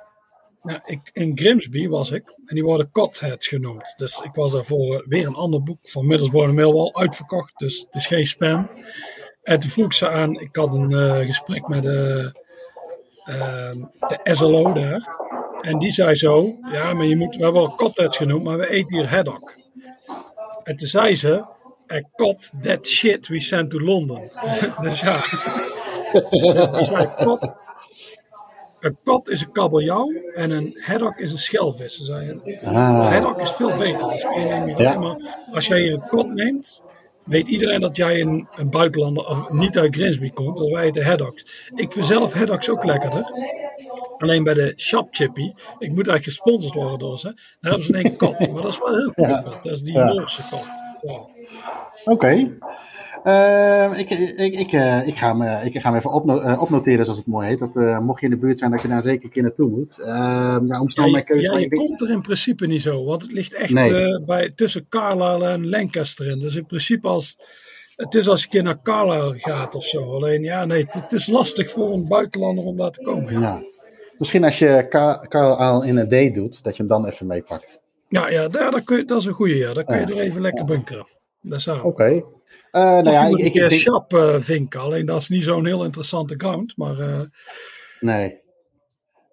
[0.66, 3.94] Ja, ik, in Grimsby was ik en die worden Cotheads genoemd.
[3.96, 7.52] Dus ik was daarvoor weer een ander boek van Middlesbrough Millwall uitverkocht.
[7.56, 8.70] Dus het is geen spam.
[9.42, 12.32] En toen vroeg ze aan, ik had een uh, gesprek met de,
[13.26, 15.14] uh, de SLO daar.
[15.60, 18.70] En die zei zo, ja, maar je moet, we hebben wel Cotheads genoemd, maar we
[18.70, 19.54] eten hier haddock.
[20.62, 21.44] En toen zei ze,
[21.92, 24.20] I got that shit we sent to London.
[24.80, 25.16] dus ja,
[26.12, 27.14] dus die zei,
[28.80, 32.08] een kot is een kabeljauw en een haddock is een schelvis.
[32.08, 33.12] Een ah.
[33.12, 34.10] haddock is veel beter.
[34.10, 34.22] Dus
[34.76, 34.98] ja.
[34.98, 35.16] Maar
[35.52, 36.82] als jij een kot neemt,
[37.24, 40.58] weet iedereen dat jij een, een buitenlander of niet uit Grimsby komt.
[40.58, 41.70] Want wij eten haddocks.
[41.74, 43.24] Ik vind zelf haddocks ook lekkerder.
[44.18, 47.34] Alleen bij de Shop Chippy, ik moet eigenlijk gesponsord worden door ze.
[47.60, 48.52] Daar hebben ze een kot.
[48.52, 49.26] Maar dat is wel heel goed.
[49.26, 49.40] Ja.
[49.42, 50.68] Dat is die Noorse kot.
[51.02, 51.20] Ja.
[52.04, 52.58] Oké.
[53.26, 57.04] Uh, ik, ik, ik, uh, ik, ga hem, ik ga hem even opno uh, opnoteren,
[57.04, 57.58] zoals het mooi heet.
[57.58, 59.98] Dat, mocht je in de buurt zijn, dat je daar zeker een keer naartoe moet.
[59.98, 63.04] Ehm, ja, om snel ja, mijn keuze ja, je komt er in principe niet zo,
[63.04, 63.72] want het ligt echt
[64.24, 66.38] bij, tussen Carlisle en Lancaster in.
[66.38, 67.36] Dus in principe als,
[67.96, 70.14] het is als je keer naar Carlisle gaat of zo.
[70.14, 73.40] Alleen ja, nee, het, het is lastig voor een buitenlander om daar te komen.
[73.40, 73.62] Ja.
[74.18, 74.86] Misschien als je
[75.28, 77.82] Carlisle in een date doet, dat je hem dan even meepakt.
[78.08, 79.72] Ja, ja daar, daar kun je, dat is een goede, ja.
[79.72, 81.06] Dan kun je er even lekker bunkeren.
[81.82, 82.22] Oké.
[82.76, 85.84] Uh, nou ja, ik, ik, ik Shop uh, vinken, alleen dat is niet zo'n heel
[85.84, 86.98] interessante ground, maar...
[86.98, 87.20] Uh...
[88.00, 88.40] Nee.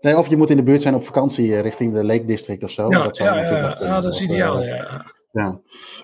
[0.01, 0.17] nee.
[0.17, 2.89] Of je moet in de buurt zijn op vakantie richting de Lake District of zo.
[2.89, 3.35] Ja, dat, ja,
[3.79, 5.05] ja, dat is ideaal, ja.
[5.31, 5.61] Ja,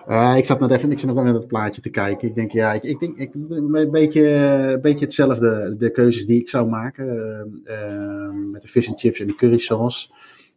[0.08, 2.28] uh, ik zat net even, ik zit nog wel naar het plaatje te kijken.
[2.28, 6.40] Ik denk, ja, ik, ik denk, ik, een beetje, een beetje hetzelfde, de keuzes die
[6.40, 7.06] ik zou maken.
[7.64, 10.08] Uh, met de fish and chips en de curry sauce.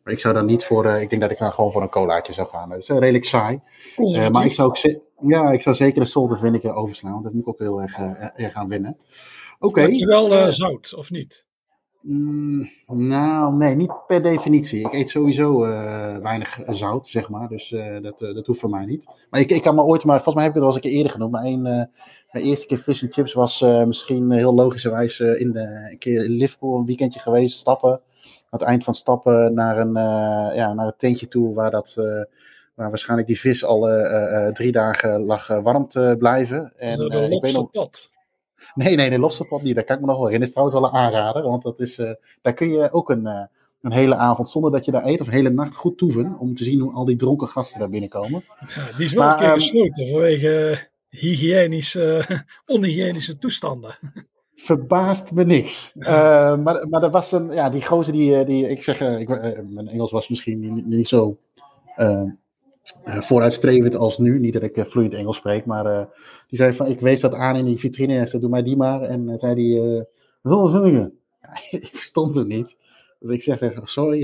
[0.03, 1.89] Maar ik zou dan niet voor, uh, ik denk dat ik dan gewoon voor een
[1.89, 2.69] colaatje zou gaan.
[2.69, 3.59] Dat is redelijk saai.
[3.97, 4.77] Uh, maar ik zou ook,
[5.19, 7.97] ja, ik zou zeker de Solter Vinegar overslaan, want dat moet ik ook heel erg,
[7.97, 8.97] uh, erg aan winnen.
[9.59, 9.81] Oké.
[9.81, 9.91] Okay.
[9.91, 11.45] Je wel zout, of niet?
[12.01, 14.79] Mm, nou, nee, niet per definitie.
[14.79, 15.59] Ik eet sowieso
[16.21, 17.47] weinig zout, zeg maar.
[17.47, 19.05] Dus dat, dat hoeft voor mij niet.
[19.29, 20.89] Maar ik, ik kan me ooit, maar volgens mij heb ik het al eens een
[20.89, 21.31] keer eerder genoemd.
[21.31, 21.89] Maar een, mijn
[22.45, 26.77] eerste keer fish and chips was misschien heel logischerwijs in de, een keer in Liverpool
[26.77, 28.01] een weekendje geweest, stappen
[28.53, 32.05] het eind van stappen naar een, uh, ja, naar het tentje toe waar, dat, uh,
[32.73, 36.73] waar waarschijnlijk die vis al uh, drie dagen lag warm te blijven.
[36.77, 38.11] En, de ik weet nog, pot.
[38.73, 39.75] Nee, nee, de lobsterpot niet.
[39.75, 40.31] Daar kan ik me nog wel.
[40.31, 41.95] Dat is trouwens wel een aanrader, want dat is,
[42.41, 43.25] daar kun je ook een,
[43.81, 46.55] een hele avond zonder dat je daar eet of een hele nacht goed toeven om
[46.55, 48.43] te zien hoe al die dronken gasten daar binnenkomen.
[48.75, 50.79] Ja, die is wel maar, een keer ehm, gesloten vanwege
[51.09, 52.25] hygiënische,
[52.65, 53.97] onhygiënische toestanden
[54.63, 55.93] verbaast me niks.
[55.95, 56.05] Uh,
[56.57, 59.27] maar, maar er was een, ja, die gozer die, eh, die ik zeg, uh, ik,
[59.69, 61.37] mijn Engels was misschien niet, niet zo
[63.03, 64.39] vooruitstrevend als nu.
[64.39, 66.07] Niet dat ik vloeiend Engels spreek, maar
[66.47, 68.77] die zei van, ik wees dat aan in die vitrine en zei, doe mij die
[68.77, 69.01] maar.
[69.01, 70.05] En zei die,
[70.43, 71.13] zonder vullingen.
[71.41, 72.77] Ja, ik verstond hem niet.
[73.19, 74.21] Dus ik zeg, sorry,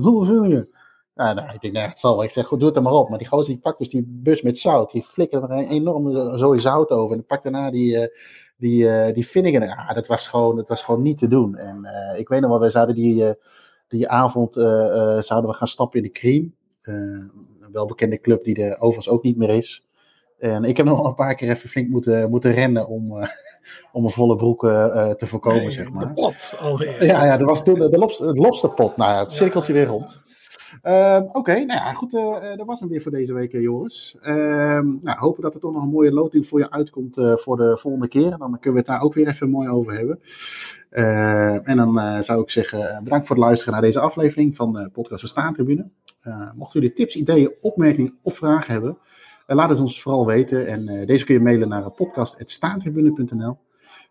[0.00, 0.68] zonder vullingen.
[1.14, 2.24] Nou, nou, ik denk, nou, het zal wel.
[2.24, 3.08] Ik zeg, goed, doe het er maar op.
[3.08, 4.92] Maar die gozer die pakt dus die bus met zout.
[4.92, 7.16] Die flikkerde er een enorm zooi zout over.
[7.16, 8.10] En pakt daarna die,
[8.58, 11.56] die, uh, die Finnegan, ja, dat was gewoon, dat was gewoon niet te doen.
[11.56, 13.30] En uh, ik weet nog wel, we zouden die, uh,
[13.88, 14.54] die avond
[15.24, 16.54] zouden we gaan stappen in de Cream.
[16.82, 19.86] een welbekende club die er overigens ook niet meer is.
[20.38, 23.12] En ik heb nog een paar keer even flink moeten, moeten rennen om,
[23.92, 26.06] om een volle broek te voorkomen, zeg maar.
[26.06, 27.04] De pot alweer.
[27.04, 27.84] Ja, ja, er was toen de,
[28.26, 28.96] het lobsterpot.
[28.96, 30.20] Nou ja, het cirkeltje weer rond.
[30.82, 32.10] Ehm, oké, nou ja, goed.
[32.56, 34.16] dat was hem weer voor deze week, Joris.
[34.20, 37.78] Ehm, nou, hopen dat er toch nog een mooie loting voor je uitkomt voor de
[37.78, 38.30] volgende keer.
[38.30, 40.20] Dan kunnen we het daar ook weer even mooi over hebben.
[41.64, 45.20] en dan zou ik zeggen, bedankt voor het luisteren naar deze aflevering van de podcast
[45.20, 45.90] van Staantribune.
[46.54, 48.98] mochten jullie tips, ideeën, opmerkingen of vragen hebben,
[49.46, 50.66] laat het ons vooral weten.
[50.66, 53.58] En deze kun je mailen naar podcast.staantribune.nl.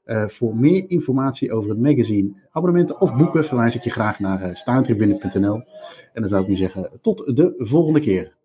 [0.08, 4.48] Uh, voor meer informatie over het magazine, abonnementen of boeken verwijs ik je graag naar
[4.48, 5.64] uh, staantribune.nl.
[6.14, 8.36] En dan zou ik nu zeggen, tot de volgende keer.